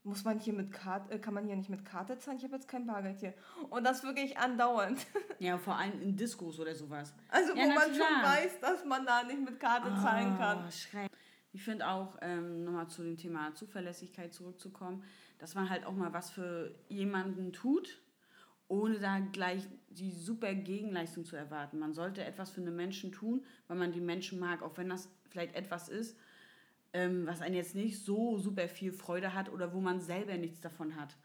Muss 0.05 0.25
man 0.25 0.40
hier 0.40 0.53
mit 0.53 0.73
Karte, 0.73 1.12
äh, 1.14 1.18
kann 1.21 1.33
man 1.35 1.47
hier 1.47 1.55
nicht 1.55 1.68
mit 1.71 1.85
Karte 1.85 2.18
zahlen? 2.18 2.37
Ich 2.38 2.42
habe 2.45 2.55
jetzt 2.57 2.66
kein 2.66 2.87
Bargeld 2.87 3.21
hier. 3.21 3.35
Und 3.71 3.85
das 3.85 4.03
wirklich 4.03 4.37
andauernd. 4.38 5.07
Ja, 5.38 5.59
vor 5.59 5.75
allem 5.77 6.01
in 6.01 6.16
Diskos 6.16 6.61
oder 6.61 6.73
sowas. 6.75 7.12
Also, 7.29 7.55
Ja, 7.57 7.64
wo 7.64 7.68
man 7.71 7.88
schon 7.88 7.97
klar. 7.97 8.23
weiß, 8.23 8.61
dass 8.61 8.85
man 8.85 9.05
da 9.05 9.25
nicht 9.25 9.40
mit 9.40 9.59
Karte 9.59 9.88
zahlen 10.01 10.37
kann. 10.38 10.59
Ah, 10.59 10.71
schreck. 10.71 11.11
Ich 11.53 11.62
finde 11.64 11.87
auch, 11.88 12.16
ähm, 12.21 12.62
nochmal 12.64 12.87
zu 12.88 13.03
dem 13.03 13.16
Thema 13.16 13.53
Zuverlässigkeit 13.55 14.33
zurückzukommen, 14.33 15.03
dass 15.38 15.55
man 15.57 15.68
halt 15.68 15.85
auch 15.85 15.92
mal 15.95 16.12
was 16.12 16.31
für 16.31 16.73
jemanden 16.88 17.53
tut, 17.53 18.01
ohne 18.72 18.98
da 18.98 19.18
gleich 19.18 19.68
die 19.90 20.11
super 20.11 20.54
Gegenleistung 20.54 21.26
zu 21.26 21.37
erwarten. 21.37 21.78
Man 21.78 21.92
sollte 21.92 22.24
etwas 22.24 22.50
für 22.50 22.62
einen 22.62 22.74
Menschen 22.74 23.12
tun, 23.12 23.44
weil 23.68 23.76
man 23.76 23.92
die 23.92 24.00
Menschen 24.00 24.40
mag, 24.40 24.62
auch 24.62 24.78
wenn 24.78 24.88
das 24.88 25.11
vielleicht 25.28 25.54
etwas 25.54 25.90
ist, 25.90 26.16
ähm, 26.94 27.26
was 27.26 27.42
einen 27.42 27.54
jetzt 27.54 27.74
nicht 27.74 28.02
so 28.02 28.38
super 28.38 28.66
viel 28.68 28.90
Freude 28.92 29.35
hat 29.35 29.52
oder 29.52 29.74
wo 29.74 29.80
man 29.80 30.00
selber 30.00 30.38
nichts 30.38 30.62
davon 30.62 30.96
hat. 30.96 31.18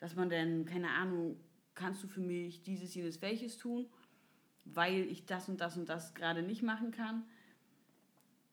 Dass 0.00 0.16
man 0.16 0.30
dann, 0.30 0.64
keine 0.64 0.88
Ahnung, 0.92 1.38
kannst 1.74 2.02
du 2.02 2.08
für 2.08 2.22
mich 2.22 2.62
dieses, 2.62 2.94
jenes, 2.94 3.20
welches 3.20 3.58
tun, 3.58 3.84
weil 4.64 5.02
ich 5.10 5.26
das 5.26 5.50
und 5.50 5.60
das 5.60 5.76
und 5.76 5.90
das 5.90 6.14
gerade 6.14 6.42
nicht 6.42 6.62
machen 6.62 6.90
kann. 6.90 7.22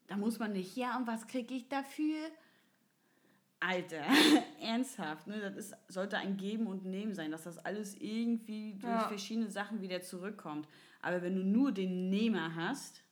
Da 0.07 0.17
muss 0.17 0.39
man 0.39 0.51
nicht, 0.51 0.75
ja, 0.75 0.97
und 0.97 1.07
was 1.07 1.27
kriege 1.27 1.53
ich 1.53 1.69
dafür? 1.69 2.17
Alter, 3.59 4.03
ernsthaft, 4.61 5.27
ne? 5.27 5.39
Das 5.39 5.55
ist, 5.55 5.75
sollte 5.87 6.17
ein 6.17 6.37
Geben 6.37 6.67
und 6.67 6.85
Nehmen 6.85 7.15
sein, 7.15 7.31
dass 7.31 7.43
das 7.43 7.57
alles 7.57 7.95
irgendwie 7.95 8.73
durch 8.75 8.91
Ja. 9.01 9.07
verschiedene 9.07 9.49
Sachen 9.49 9.81
wieder 9.81 10.01
zurückkommt. 10.01 10.67
Aber 11.01 11.21
wenn 11.21 11.35
du 11.35 11.43
nur 11.43 11.71
den 11.71 12.09
Nehmer 12.09 12.55
hast 12.55 13.03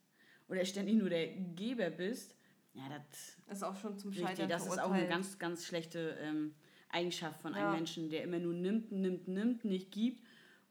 oder 0.47 0.65
ständig 0.65 0.95
nur 0.95 1.09
der 1.09 1.27
Geber 1.27 1.89
bist, 1.89 2.35
ja, 2.73 2.83
das 2.89 3.37
Ist 3.55 3.63
auch 3.63 3.75
schon 3.75 3.97
zum 3.97 4.09
Richtig, 4.11 4.25
Scheitern 4.29 4.49
das 4.49 4.65
ist 4.65 4.79
auch 4.79 4.91
eine 4.91 5.07
ganz, 5.07 5.37
ganz 5.37 5.65
schlechte 5.65 6.17
ähm, 6.21 6.55
Eigenschaft 6.89 7.41
von 7.41 7.53
Ja. 7.53 7.59
einem 7.59 7.71
Menschen, 7.71 8.09
der 8.09 8.23
immer 8.23 8.39
nur 8.39 8.53
nimmt, 8.53 8.91
nimmt, 8.91 9.27
nimmt, 9.27 9.63
nicht 9.65 9.91
gibt. 9.91 10.22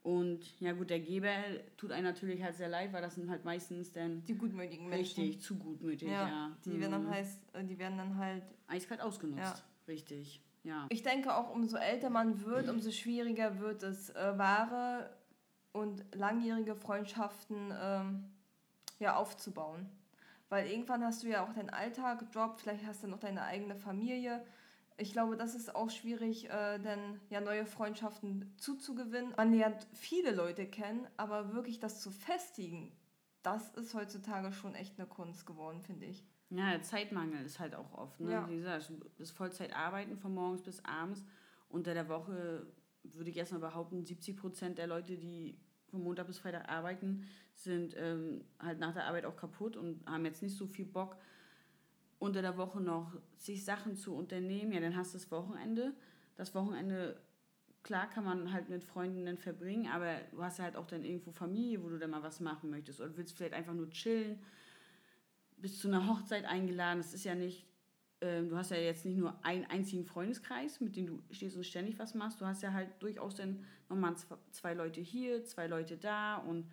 Und 0.03 0.59
ja 0.59 0.73
gut, 0.73 0.89
der 0.89 0.99
Geber 0.99 1.31
tut 1.77 1.91
einem 1.93 2.03
natürlich 2.03 2.43
halt 2.43 2.55
sehr 2.55 2.67
leid, 2.67 2.91
weil 2.91 3.01
das 3.01 3.15
sind 3.15 3.29
halt 3.29 3.45
meistens 3.45 3.93
dann 3.93 4.21
Die 4.25 4.35
gutmütigen 4.35 4.89
Menschen. 4.89 5.23
richtig 5.23 5.41
zu 5.41 5.55
gutmütig, 5.57 6.09
Ja, 6.09 6.27
ja. 6.27 6.57
Die, 6.65 6.77
werden 6.79 6.91
dann 6.91 7.05
Mhm. 7.05 7.09
heißt, 7.09 7.39
äh, 7.53 7.63
die 7.63 7.79
werden 7.79 7.97
dann 7.97 8.17
halt 8.17 8.43
Eiskalt 8.67 8.99
ausgenutzt, 8.99 9.39
Ja. 9.39 9.55
richtig, 9.87 10.41
ja. 10.63 10.87
Ich 10.89 11.03
denke 11.03 11.33
auch, 11.33 11.49
umso 11.55 11.77
älter 11.77 12.09
man 12.09 12.43
wird, 12.43 12.69
umso 12.69 12.91
schwieriger 12.91 13.59
wird 13.59 13.81
es, 13.83 14.09
äh, 14.09 14.37
wahre 14.37 15.09
und 15.71 16.03
langjährige 16.13 16.75
Freundschaften 16.75 17.73
ähm, 17.81 18.25
ja, 18.99 19.15
aufzubauen. 19.15 19.89
Weil 20.49 20.67
irgendwann 20.67 21.01
hast 21.03 21.23
du 21.23 21.27
ja 21.29 21.45
auch 21.45 21.53
deinen 21.53 21.69
Alltag, 21.69 22.25
Job, 22.33 22.59
vielleicht 22.59 22.85
hast 22.85 23.03
du 23.03 23.07
noch 23.07 23.19
deine 23.19 23.41
eigene 23.43 23.75
Familie. 23.77 24.45
Ich 24.97 25.11
glaube, 25.11 25.37
das 25.37 25.55
ist 25.55 25.75
auch 25.75 25.89
schwierig, 25.89 26.45
äh, 26.45 26.79
dann 26.79 27.19
ja 27.29 27.41
neue 27.41 27.65
Freundschaften 27.65 28.53
zuzugewinnen. 28.57 29.33
Man 29.35 29.53
lernt 29.53 29.87
viele 29.93 30.31
Leute 30.31 30.67
kennen, 30.67 31.07
aber 31.17 31.53
wirklich 31.53 31.79
das 31.79 32.01
zu 32.01 32.11
festigen, 32.11 32.91
das 33.41 33.73
ist 33.75 33.93
heutzutage 33.93 34.51
schon 34.53 34.75
echt 34.75 34.97
eine 34.97 35.07
Kunst 35.07 35.45
geworden, 35.45 35.81
finde 35.81 36.05
ich. 36.05 36.25
Ja, 36.49 36.69
der 36.69 36.83
Zeitmangel 36.83 37.43
ist 37.43 37.59
halt 37.59 37.75
auch 37.75 37.93
oft. 37.93 38.19
Ne? 38.19 38.31
Ja. 38.31 38.49
Wie 38.49 38.57
gesagt, 38.57 38.89
du 38.89 39.09
bist 39.17 39.33
Vollzeit 39.33 39.75
arbeiten 39.75 40.17
von 40.17 40.33
morgens 40.33 40.61
bis 40.61 40.83
abends. 40.85 41.23
Unter 41.67 41.93
der 41.93 42.07
Woche 42.07 42.67
würde 43.03 43.29
ich 43.29 43.37
erstmal 43.37 43.61
behaupten, 43.61 44.05
70 44.05 44.37
Prozent 44.37 44.77
der 44.77 44.87
Leute, 44.87 45.17
die 45.17 45.57
von 45.87 46.03
Montag 46.03 46.27
bis 46.27 46.39
Freitag 46.39 46.69
arbeiten, 46.69 47.25
sind 47.55 47.95
ähm, 47.97 48.45
halt 48.59 48.79
nach 48.79 48.93
der 48.93 49.05
Arbeit 49.05 49.25
auch 49.25 49.35
kaputt 49.35 49.75
und 49.75 50.05
haben 50.07 50.25
jetzt 50.25 50.41
nicht 50.41 50.55
so 50.55 50.67
viel 50.67 50.85
Bock, 50.85 51.17
unter 52.23 52.41
der 52.41 52.57
Woche 52.57 52.81
noch 52.81 53.13
sich 53.37 53.63
Sachen 53.63 53.95
zu 53.95 54.15
unternehmen. 54.15 54.71
Ja, 54.71 54.79
dann 54.79 54.95
hast 54.95 55.13
du 55.13 55.17
das 55.17 55.29
Wochenende. 55.31 55.93
Das 56.35 56.55
Wochenende, 56.55 57.19
klar 57.83 58.09
kann 58.09 58.23
man 58.23 58.53
halt 58.53 58.69
mit 58.69 58.83
Freunden 58.83 59.25
dann 59.25 59.37
verbringen, 59.37 59.87
aber 59.87 60.15
du 60.31 60.41
hast 60.41 60.57
ja 60.57 60.63
halt 60.63 60.75
auch 60.75 60.87
dann 60.87 61.03
irgendwo 61.03 61.31
Familie, 61.31 61.83
wo 61.83 61.89
du 61.89 61.99
dann 61.99 62.09
mal 62.09 62.23
was 62.23 62.39
machen 62.39 62.69
möchtest. 62.69 63.01
Oder 63.01 63.15
willst 63.17 63.35
vielleicht 63.37 63.53
einfach 63.53 63.73
nur 63.73 63.89
chillen 63.89 64.39
bist 65.57 65.79
zu 65.79 65.87
einer 65.87 66.07
Hochzeit 66.07 66.45
eingeladen. 66.45 66.99
Das 66.99 67.13
ist 67.13 67.23
ja 67.23 67.35
nicht 67.35 67.65
ähm, 68.23 68.47
du 68.47 68.55
hast 68.55 68.71
ja 68.71 68.77
jetzt 68.77 69.03
nicht 69.03 69.17
nur 69.17 69.37
einen 69.43 69.65
einzigen 69.65 70.05
Freundeskreis, 70.05 70.79
mit 70.79 70.95
dem 70.95 71.07
du 71.07 71.23
stehst 71.31 71.57
und 71.57 71.65
ständig 71.65 71.99
was 71.99 72.15
machst. 72.15 72.39
Du 72.39 72.45
hast 72.45 72.63
ja 72.63 72.71
halt 72.71 72.89
durchaus 73.01 73.35
dann 73.35 73.65
nochmal 73.89 74.15
zwei 74.51 74.73
Leute 74.73 75.01
hier, 75.01 75.43
zwei 75.43 75.67
Leute 75.67 75.97
da 75.97 76.37
und 76.37 76.69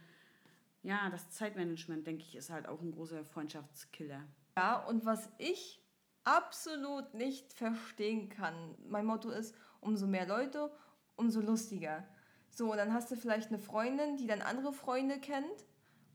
ja, 0.83 1.11
das 1.11 1.31
Zeitmanagement, 1.31 2.07
denke 2.07 2.23
ich, 2.23 2.37
ist 2.37 2.51
halt 2.51 2.67
auch 2.67 2.81
ein 2.81 2.93
großer 2.93 3.25
Freundschaftskiller. 3.25 4.23
Ja, 4.57 4.77
und 4.85 5.05
was 5.05 5.31
ich 5.39 5.83
absolut 6.25 7.15
nicht 7.15 7.53
verstehen 7.53 8.29
kann, 8.29 8.75
mein 8.87 9.07
Motto 9.07 9.31
ist, 9.31 9.55
umso 9.81 10.07
mehr 10.07 10.27
Leute, 10.27 10.71
umso 11.17 11.41
lustiger. 11.41 12.05
So, 12.51 12.71
und 12.71 12.77
dann 12.77 12.93
hast 12.93 13.11
du 13.11 13.17
vielleicht 13.17 13.49
eine 13.49 13.59
Freundin, 13.59 14.17
die 14.17 14.27
dann 14.27 14.43
andere 14.43 14.73
Freunde 14.73 15.19
kennt 15.19 15.67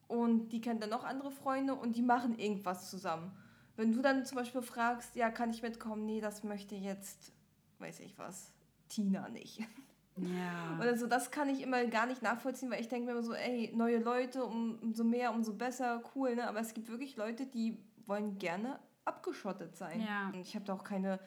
und 0.08 0.50
die 0.50 0.62
kennt 0.62 0.84
dann 0.84 0.89
noch 0.89 1.04
andere 1.04 1.32
Freunde 1.32 1.76
und 1.76 1.95
die 1.95 2.02
machen 2.02 2.38
irgendwas 2.38 2.89
zusammen. 2.89 3.36
Wenn 3.76 3.93
du 3.93 4.02
dann 4.02 4.26
zum 4.26 4.38
Beispiel 4.38 4.62
fragst, 4.62 5.15
ja, 5.15 5.30
kann 5.30 5.50
ich 5.50 5.62
mitkommen? 5.62 6.06
Nee, 6.06 6.21
das 6.21 6.43
möchte 6.43 6.76
jetzt, 6.76 7.34
weiß 7.80 8.02
ich 8.02 8.17
was, 8.17 8.54
Tina 8.89 9.28
nicht. 9.30 9.62
Ja. 10.17 10.78
Oder 10.80 10.98
so, 10.98 11.08
das 11.08 11.30
kann 11.30 11.50
ich 11.50 11.62
immer 11.62 11.84
gar 11.88 12.06
nicht 12.06 12.21
nachvollziehen, 12.21 12.71
weil 12.71 12.80
ich 12.80 12.88
denke 12.88 13.08
mir 13.08 13.12
immer 13.12 13.24
so, 13.24 13.34
ey, 13.34 13.74
neue 13.76 13.98
Leute, 13.98 14.45
um, 14.45 14.80
umso 14.82 15.04
mehr, 15.04 15.34
umso 15.34 15.54
besser, 15.54 16.02
cool, 16.15 16.36
ne? 16.36 16.48
Aber 16.48 16.62
es 16.62 16.74
gibt 16.74 16.88
wirklich 16.88 17.17
Leute, 17.17 17.45
die 17.45 17.84
wollen 18.08 18.38
gerne 18.38 18.80
abgeschottet 19.06 19.76
sein. 19.76 20.02
Ja. 20.02 20.30
Und 20.34 20.41
ich 20.41 20.56
habe 20.56 20.65
da 20.65 20.74
auch 20.74 20.84
keine 20.84 21.20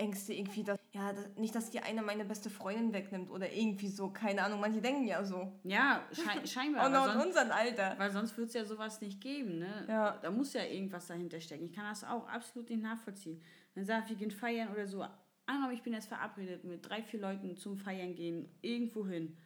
Ängste 0.00 0.32
irgendwie, 0.32 0.64
dass, 0.64 0.78
ja, 0.92 1.12
nicht, 1.36 1.54
dass 1.54 1.70
die 1.70 1.80
eine 1.80 2.02
meine 2.02 2.24
beste 2.24 2.48
Freundin 2.48 2.92
wegnimmt 2.92 3.30
oder 3.30 3.52
irgendwie 3.52 3.88
so, 3.88 4.10
keine 4.10 4.42
Ahnung, 4.42 4.58
manche 4.60 4.80
denken 4.80 5.06
ja 5.06 5.22
so. 5.22 5.52
Ja, 5.62 6.02
schei 6.12 6.44
scheinbar. 6.46 6.86
Und 6.86 6.92
noch 6.92 7.14
in 7.14 7.20
unserem 7.20 7.50
Alter. 7.50 7.94
Weil 7.98 8.10
sonst 8.10 8.36
würde 8.36 8.48
es 8.48 8.54
ja 8.54 8.64
sowas 8.64 9.00
nicht 9.02 9.20
geben, 9.20 9.58
ne? 9.58 9.84
Ja. 9.88 10.18
Da 10.22 10.30
muss 10.30 10.54
ja 10.54 10.64
irgendwas 10.64 11.06
dahinter 11.06 11.40
stecken. 11.40 11.66
Ich 11.66 11.72
kann 11.72 11.84
das 11.84 12.02
auch 12.02 12.26
absolut 12.28 12.70
nicht 12.70 12.82
nachvollziehen. 12.82 13.42
Dann 13.74 13.84
sagt, 13.84 14.08
wir 14.08 14.16
gehen 14.16 14.30
feiern 14.30 14.72
oder 14.72 14.86
so. 14.86 15.04
Angenommen, 15.44 15.74
ich 15.74 15.82
bin 15.82 15.92
jetzt 15.92 16.06
verabredet 16.06 16.64
mit 16.64 16.88
drei, 16.88 17.02
vier 17.02 17.20
Leuten 17.20 17.56
zum 17.56 17.76
Feiern 17.76 18.14
gehen, 18.14 18.48
irgendwo 18.62 19.06
hin. 19.06 19.36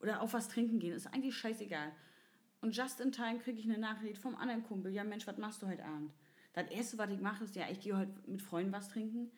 Oder 0.00 0.20
auf 0.22 0.34
was 0.34 0.48
trinken 0.48 0.80
gehen, 0.80 0.94
ist 0.94 1.06
eigentlich 1.06 1.36
scheißegal. 1.36 1.92
Und 2.64 2.74
just 2.74 2.98
in 3.00 3.12
time 3.12 3.38
kriege 3.38 3.60
ich 3.60 3.66
eine 3.66 3.78
Nachricht 3.78 4.16
vom 4.16 4.34
anderen 4.36 4.64
Kumpel, 4.64 4.90
ja 4.90 5.04
Mensch, 5.04 5.26
was 5.26 5.36
machst 5.36 5.60
du 5.60 5.66
heute 5.66 5.84
Abend? 5.84 6.10
Das 6.54 6.70
erste, 6.70 6.96
was 6.96 7.10
ich 7.10 7.20
mache, 7.20 7.44
ist, 7.44 7.54
ja, 7.54 7.66
ich 7.70 7.80
gehe 7.80 7.96
heute 7.96 8.14
mit 8.26 8.40
Freunden 8.40 8.72
was 8.72 8.88
trinken 8.88 9.30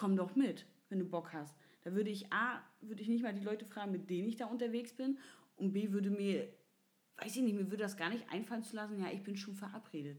komm 0.00 0.16
doch 0.16 0.34
mit, 0.34 0.64
wenn 0.88 0.98
du 0.98 1.04
Bock 1.04 1.34
hast. 1.34 1.54
Da 1.82 1.92
würde 1.92 2.08
ich 2.08 2.32
A, 2.32 2.62
würde 2.80 3.02
ich 3.02 3.08
nicht 3.08 3.22
mal 3.22 3.34
die 3.34 3.44
Leute 3.44 3.66
fragen, 3.66 3.92
mit 3.92 4.08
denen 4.08 4.28
ich 4.28 4.36
da 4.36 4.46
unterwegs 4.46 4.94
bin. 4.94 5.18
Und 5.56 5.72
B, 5.72 5.92
würde 5.92 6.10
mir, 6.10 6.48
weiß 7.18 7.36
ich 7.36 7.42
nicht, 7.42 7.54
mir 7.54 7.70
würde 7.70 7.82
das 7.82 7.98
gar 7.98 8.08
nicht 8.08 8.30
einfallen 8.30 8.62
zu 8.62 8.76
lassen, 8.76 8.98
ja, 8.98 9.10
ich 9.12 9.22
bin 9.22 9.36
schon 9.36 9.54
verabredet. 9.54 10.18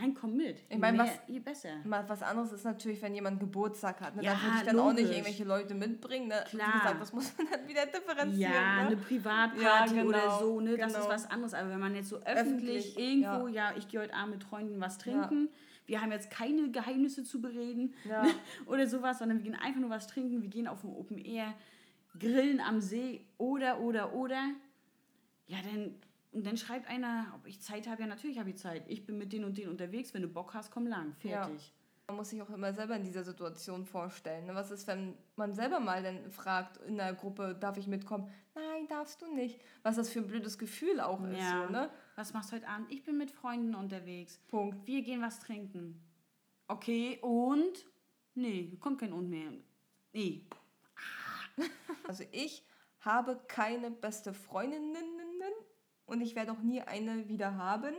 Nein, 0.00 0.14
komm 0.14 0.36
mit. 0.36 0.64
Ich 0.68 0.78
meine, 0.78 0.98
was, 0.98 1.10
je 1.26 1.40
besser. 1.40 1.70
Was 1.84 2.22
anderes 2.22 2.52
ist 2.52 2.64
natürlich, 2.64 3.02
wenn 3.02 3.14
jemand 3.14 3.40
Geburtstag 3.40 4.00
hat. 4.00 4.14
Ne? 4.14 4.22
Ja, 4.22 4.34
da 4.34 4.42
würde 4.42 4.56
ich 4.58 4.62
dann 4.62 4.76
logisch. 4.76 4.90
auch 4.90 4.94
nicht 4.94 5.10
irgendwelche 5.10 5.44
Leute 5.44 5.74
mitbringen. 5.74 6.28
Ne? 6.28 6.44
Klar. 6.48 6.68
Wie 6.68 6.78
gesagt, 6.78 7.00
das 7.00 7.12
muss 7.12 7.32
man 7.36 7.48
dann 7.50 7.68
wieder 7.68 7.86
differenzieren. 7.86 8.52
Ja, 8.52 8.82
ne? 8.82 8.86
eine 8.86 8.96
Privatparty 8.96 9.62
ja, 9.62 9.86
genau, 9.86 10.08
oder 10.08 10.38
so, 10.38 10.60
ne? 10.60 10.76
das 10.76 10.92
ist 10.92 10.98
genau. 10.98 11.08
was 11.08 11.30
anderes. 11.30 11.54
Aber 11.54 11.70
wenn 11.70 11.80
man 11.80 11.94
jetzt 11.96 12.10
so 12.10 12.16
öffentlich, 12.18 12.94
öffentlich 12.94 12.98
irgendwo, 12.98 13.48
ja. 13.48 13.70
ja. 13.70 13.76
ich 13.76 13.88
gehe 13.88 14.00
heute 14.00 14.14
Abend 14.14 14.34
mit 14.34 14.44
Freunden 14.44 14.80
was 14.80 14.98
trinken, 14.98 15.48
wir 15.86 16.00
haben 16.00 16.12
jetzt 16.12 16.30
keine 16.30 16.70
Geheimnisse 16.70 17.24
zu 17.24 17.40
bereden 17.40 17.94
ne? 18.04 18.22
oder 18.66 18.86
sowas, 18.86 19.18
sondern 19.18 19.38
wir 19.38 19.44
gehen 19.44 19.58
einfach 19.60 19.80
nur 19.80 19.90
was 19.90 20.06
trinken, 20.06 20.42
wir 20.42 20.50
gehen 20.50 20.68
auf 20.68 20.82
dem 20.82 20.90
Open 20.90 21.18
Air, 21.18 21.54
grillen 22.18 22.60
am 22.60 22.80
See 22.80 23.26
oder, 23.36 23.80
oder, 23.80 24.12
oder. 24.14 24.50
Ja, 25.46 25.58
dann, 25.62 25.94
und 26.32 26.46
dann 26.46 26.56
schreibt 26.56 26.88
einer, 26.88 27.32
ob 27.36 27.46
ich 27.46 27.60
Zeit 27.60 27.88
habe. 27.88 28.02
Ja, 28.02 28.08
natürlich 28.08 28.38
habe 28.38 28.50
ich 28.50 28.56
Zeit. 28.56 28.84
Ich 28.88 29.06
bin 29.06 29.18
mit 29.18 29.32
denen 29.32 29.44
und 29.44 29.56
denen 29.56 29.70
unterwegs. 29.70 30.12
Wenn 30.12 30.22
du 30.22 30.28
Bock 30.28 30.54
hast, 30.54 30.70
komm 30.70 30.86
lang. 30.86 31.14
Fertig. 31.18 31.66
Ja. 31.68 31.72
Man 32.06 32.16
muss 32.16 32.30
sich 32.30 32.40
auch 32.40 32.50
immer 32.50 32.72
selber 32.72 32.96
in 32.96 33.04
dieser 33.04 33.22
Situation 33.22 33.84
vorstellen. 33.84 34.46
Ne? 34.46 34.54
Was 34.54 34.70
ist, 34.70 34.86
wenn 34.86 35.14
man 35.36 35.52
selber 35.52 35.78
mal 35.78 36.02
dann 36.02 36.30
fragt 36.30 36.78
in 36.86 36.96
der 36.96 37.12
Gruppe, 37.12 37.56
darf 37.58 37.76
ich 37.76 37.86
mitkommen? 37.86 38.30
Nein, 38.54 38.88
darfst 38.88 39.20
du 39.20 39.34
nicht. 39.34 39.60
Was 39.82 39.96
das 39.96 40.10
für 40.10 40.20
ein 40.20 40.26
blödes 40.26 40.58
Gefühl 40.58 41.00
auch 41.00 41.20
ja. 41.22 41.28
ist. 41.28 41.66
So, 41.66 41.72
ne? 41.72 41.90
Was 42.16 42.32
machst 42.32 42.50
du 42.50 42.56
heute 42.56 42.68
Abend? 42.68 42.90
Ich 42.90 43.04
bin 43.04 43.18
mit 43.18 43.30
Freunden 43.30 43.74
unterwegs. 43.74 44.40
Punkt. 44.48 44.86
Wir 44.86 45.02
gehen 45.02 45.20
was 45.20 45.40
trinken. 45.40 46.00
Okay, 46.66 47.18
und? 47.22 47.86
Nee, 48.34 48.76
kommt 48.80 49.00
kein 49.00 49.12
Und 49.12 49.30
mehr. 49.30 49.52
Nee. 50.12 50.46
Also 52.06 52.24
ich 52.32 52.64
habe 53.00 53.38
keine 53.48 53.90
beste 53.90 54.32
Freundinnen 54.32 55.18
und 56.08 56.20
ich 56.20 56.34
werde 56.34 56.52
auch 56.52 56.60
nie 56.60 56.80
eine 56.80 57.28
wieder 57.28 57.56
haben. 57.56 57.94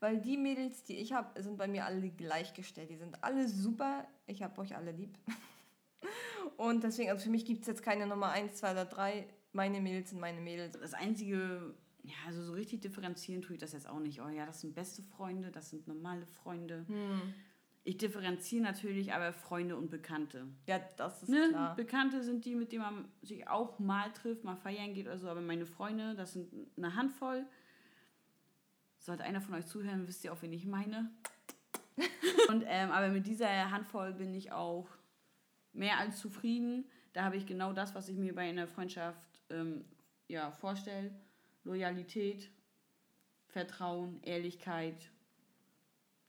Weil 0.00 0.20
die 0.20 0.36
Mädels, 0.36 0.84
die 0.84 0.96
ich 0.96 1.12
habe, 1.12 1.42
sind 1.42 1.56
bei 1.56 1.66
mir 1.66 1.84
alle 1.84 2.08
gleichgestellt. 2.10 2.90
Die 2.90 2.96
sind 2.96 3.22
alle 3.24 3.48
super. 3.48 4.06
Ich 4.26 4.42
habe 4.42 4.60
euch 4.60 4.76
alle 4.76 4.92
lieb. 4.92 5.18
Und 6.56 6.84
deswegen, 6.84 7.10
also 7.10 7.24
für 7.24 7.30
mich 7.30 7.44
gibt 7.44 7.62
es 7.62 7.66
jetzt 7.66 7.82
keine 7.82 8.06
Nummer 8.06 8.30
1, 8.30 8.54
2 8.54 8.70
oder 8.72 8.84
3. 8.84 9.26
Meine 9.52 9.80
Mädels 9.80 10.10
sind 10.10 10.20
meine 10.20 10.40
Mädels. 10.40 10.78
Das 10.78 10.94
einzige, 10.94 11.74
ja, 12.02 12.14
also 12.26 12.44
so 12.44 12.52
richtig 12.52 12.80
differenzieren 12.80 13.42
tue 13.42 13.54
ich 13.54 13.60
das 13.60 13.72
jetzt 13.72 13.88
auch 13.88 13.98
nicht. 13.98 14.20
Oh 14.20 14.28
ja, 14.28 14.46
das 14.46 14.60
sind 14.60 14.74
beste 14.74 15.02
Freunde, 15.02 15.50
das 15.50 15.70
sind 15.70 15.88
normale 15.88 16.26
Freunde. 16.26 16.84
Hm. 16.86 17.34
Ich 17.88 17.96
differenziere 17.96 18.62
natürlich 18.62 19.14
aber 19.14 19.32
Freunde 19.32 19.74
und 19.74 19.88
Bekannte. 19.88 20.46
Ja, 20.66 20.78
das 20.98 21.22
ist 21.22 21.30
ne? 21.30 21.48
klar. 21.48 21.74
Bekannte 21.74 22.22
sind 22.22 22.44
die, 22.44 22.54
mit 22.54 22.70
denen 22.70 22.82
man 22.82 23.08
sich 23.22 23.48
auch 23.48 23.78
mal 23.78 24.12
trifft, 24.12 24.44
mal 24.44 24.56
feiern 24.56 24.92
geht 24.92 25.06
oder 25.06 25.16
so. 25.16 25.26
Aber 25.26 25.40
meine 25.40 25.64
Freunde, 25.64 26.14
das 26.14 26.34
sind 26.34 26.52
eine 26.76 26.94
Handvoll. 26.96 27.46
Sollte 28.98 29.24
einer 29.24 29.40
von 29.40 29.54
euch 29.54 29.64
zuhören, 29.64 30.06
wisst 30.06 30.22
ihr 30.22 30.34
auch, 30.34 30.42
wen 30.42 30.52
ich 30.52 30.66
meine. 30.66 31.10
und, 32.50 32.62
ähm, 32.66 32.90
aber 32.90 33.08
mit 33.08 33.26
dieser 33.26 33.70
Handvoll 33.70 34.12
bin 34.12 34.34
ich 34.34 34.52
auch 34.52 34.86
mehr 35.72 35.96
als 35.96 36.18
zufrieden. 36.18 36.84
Da 37.14 37.24
habe 37.24 37.38
ich 37.38 37.46
genau 37.46 37.72
das, 37.72 37.94
was 37.94 38.10
ich 38.10 38.18
mir 38.18 38.34
bei 38.34 38.50
einer 38.50 38.66
Freundschaft 38.66 39.40
ähm, 39.48 39.86
ja, 40.26 40.50
vorstelle. 40.50 41.10
Loyalität, 41.64 42.50
Vertrauen, 43.46 44.22
Ehrlichkeit, 44.24 45.10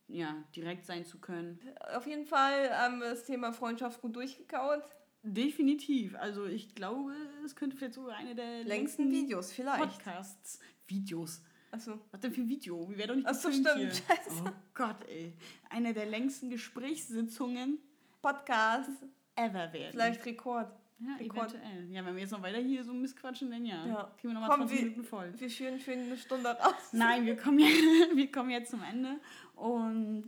ja, 0.09 0.43
direkt 0.55 0.85
sein 0.85 1.05
zu 1.05 1.19
können. 1.19 1.59
Auf 1.95 2.07
jeden 2.07 2.25
Fall 2.25 2.75
haben 2.75 2.99
wir 2.99 3.11
das 3.11 3.25
Thema 3.25 3.53
Freundschaft 3.53 4.01
gut 4.01 4.15
durchgekaut. 4.15 4.83
Definitiv. 5.23 6.15
Also 6.15 6.45
ich 6.45 6.75
glaube, 6.75 7.13
es 7.45 7.55
könnte 7.55 7.77
vielleicht 7.77 7.93
sogar 7.93 8.15
eine 8.15 8.35
der 8.35 8.63
längsten, 8.63 8.69
längsten 8.69 9.11
Videos 9.11 9.51
vielleicht. 9.51 9.83
Podcasts. 9.83 10.59
Videos. 10.87 11.41
Achso. 11.71 11.99
Was 12.11 12.19
denn 12.21 12.33
für 12.33 12.41
ein 12.41 12.49
Video? 12.49 12.89
Wie 12.89 12.97
wäre 12.97 13.09
doch 13.09 13.15
nicht 13.15 13.27
Achso, 13.27 13.51
stimmt. 13.51 13.75
Hier. 13.75 13.91
Scheiße. 13.91 14.43
Oh 14.45 14.51
Gott, 14.73 15.07
ey. 15.07 15.33
Eine 15.69 15.93
der 15.93 16.07
längsten 16.07 16.49
Gesprächssitzungen. 16.49 17.77
Podcast. 18.21 18.89
Ever 19.35 19.71
werden. 19.71 19.91
Vielleicht 19.91 20.25
Rekord. 20.25 20.71
Ja, 20.99 21.15
Rekord. 21.15 21.51
eventuell. 21.53 21.91
Ja, 21.91 22.05
wenn 22.05 22.15
wir 22.15 22.21
jetzt 22.21 22.31
noch 22.31 22.41
weiter 22.41 22.57
hier 22.57 22.83
so 22.83 22.93
missquatschen, 22.93 23.49
dann 23.49 23.65
ja. 23.65 23.85
ja. 23.85 24.11
Kriegen 24.17 24.33
wir 24.33 24.39
nochmal 24.39 24.57
20 24.57 24.77
wir, 24.77 24.83
Minuten 24.85 25.03
voll. 25.03 25.33
Wir 25.37 25.49
führen 25.49 25.79
für 25.79 25.93
eine 25.93 26.17
Stunde 26.17 26.49
raus. 26.49 26.73
Nein, 26.91 27.25
wir 27.25 27.37
kommen, 27.37 27.59
ja, 27.59 27.67
wir 28.15 28.31
kommen 28.31 28.49
jetzt 28.49 28.71
zum 28.71 28.83
Ende. 28.83 29.19
Und 29.55 30.27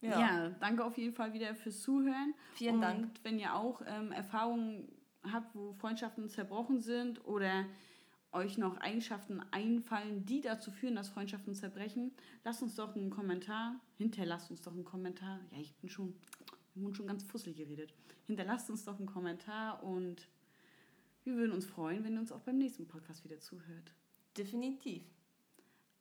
ja. 0.00 0.20
ja. 0.20 0.50
danke 0.60 0.84
auf 0.84 0.96
jeden 0.96 1.14
Fall 1.14 1.32
wieder 1.32 1.54
fürs 1.54 1.82
Zuhören. 1.82 2.34
Vielen 2.54 2.76
Und 2.76 2.80
Dank. 2.80 3.10
wenn 3.22 3.38
ihr 3.38 3.54
auch 3.54 3.82
ähm, 3.86 4.12
Erfahrungen 4.12 4.88
habt, 5.30 5.54
wo 5.54 5.72
Freundschaften 5.74 6.28
zerbrochen 6.28 6.80
sind 6.80 7.24
oder 7.26 7.64
euch 8.34 8.58
noch 8.58 8.78
Eigenschaften 8.78 9.40
einfallen, 9.52 10.26
die 10.26 10.40
dazu 10.40 10.70
führen, 10.70 10.96
dass 10.96 11.08
Freundschaften 11.08 11.54
zerbrechen, 11.54 12.12
lasst 12.42 12.62
uns 12.62 12.74
doch 12.74 12.94
einen 12.96 13.10
Kommentar, 13.10 13.76
hinterlasst 13.96 14.50
uns 14.50 14.60
doch 14.62 14.72
einen 14.72 14.84
Kommentar. 14.84 15.40
Ja, 15.52 15.58
ich 15.60 15.74
bin 15.76 15.88
schon, 15.88 16.14
ich 16.74 16.82
bin 16.82 16.94
schon 16.94 17.06
ganz 17.06 17.22
fusselig 17.22 17.56
geredet. 17.56 17.94
Hinterlasst 18.26 18.70
uns 18.70 18.84
doch 18.84 18.98
einen 18.98 19.06
Kommentar 19.06 19.82
und 19.82 20.28
wir 21.24 21.36
würden 21.36 21.52
uns 21.52 21.66
freuen, 21.66 22.04
wenn 22.04 22.14
ihr 22.14 22.20
uns 22.20 22.32
auch 22.32 22.40
beim 22.40 22.58
nächsten 22.58 22.86
Podcast 22.86 23.24
wieder 23.24 23.38
zuhört. 23.38 23.94
Definitiv. 24.36 25.04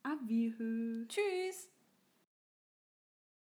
Aviehö. 0.03 1.05
Tschüss. 1.07 1.72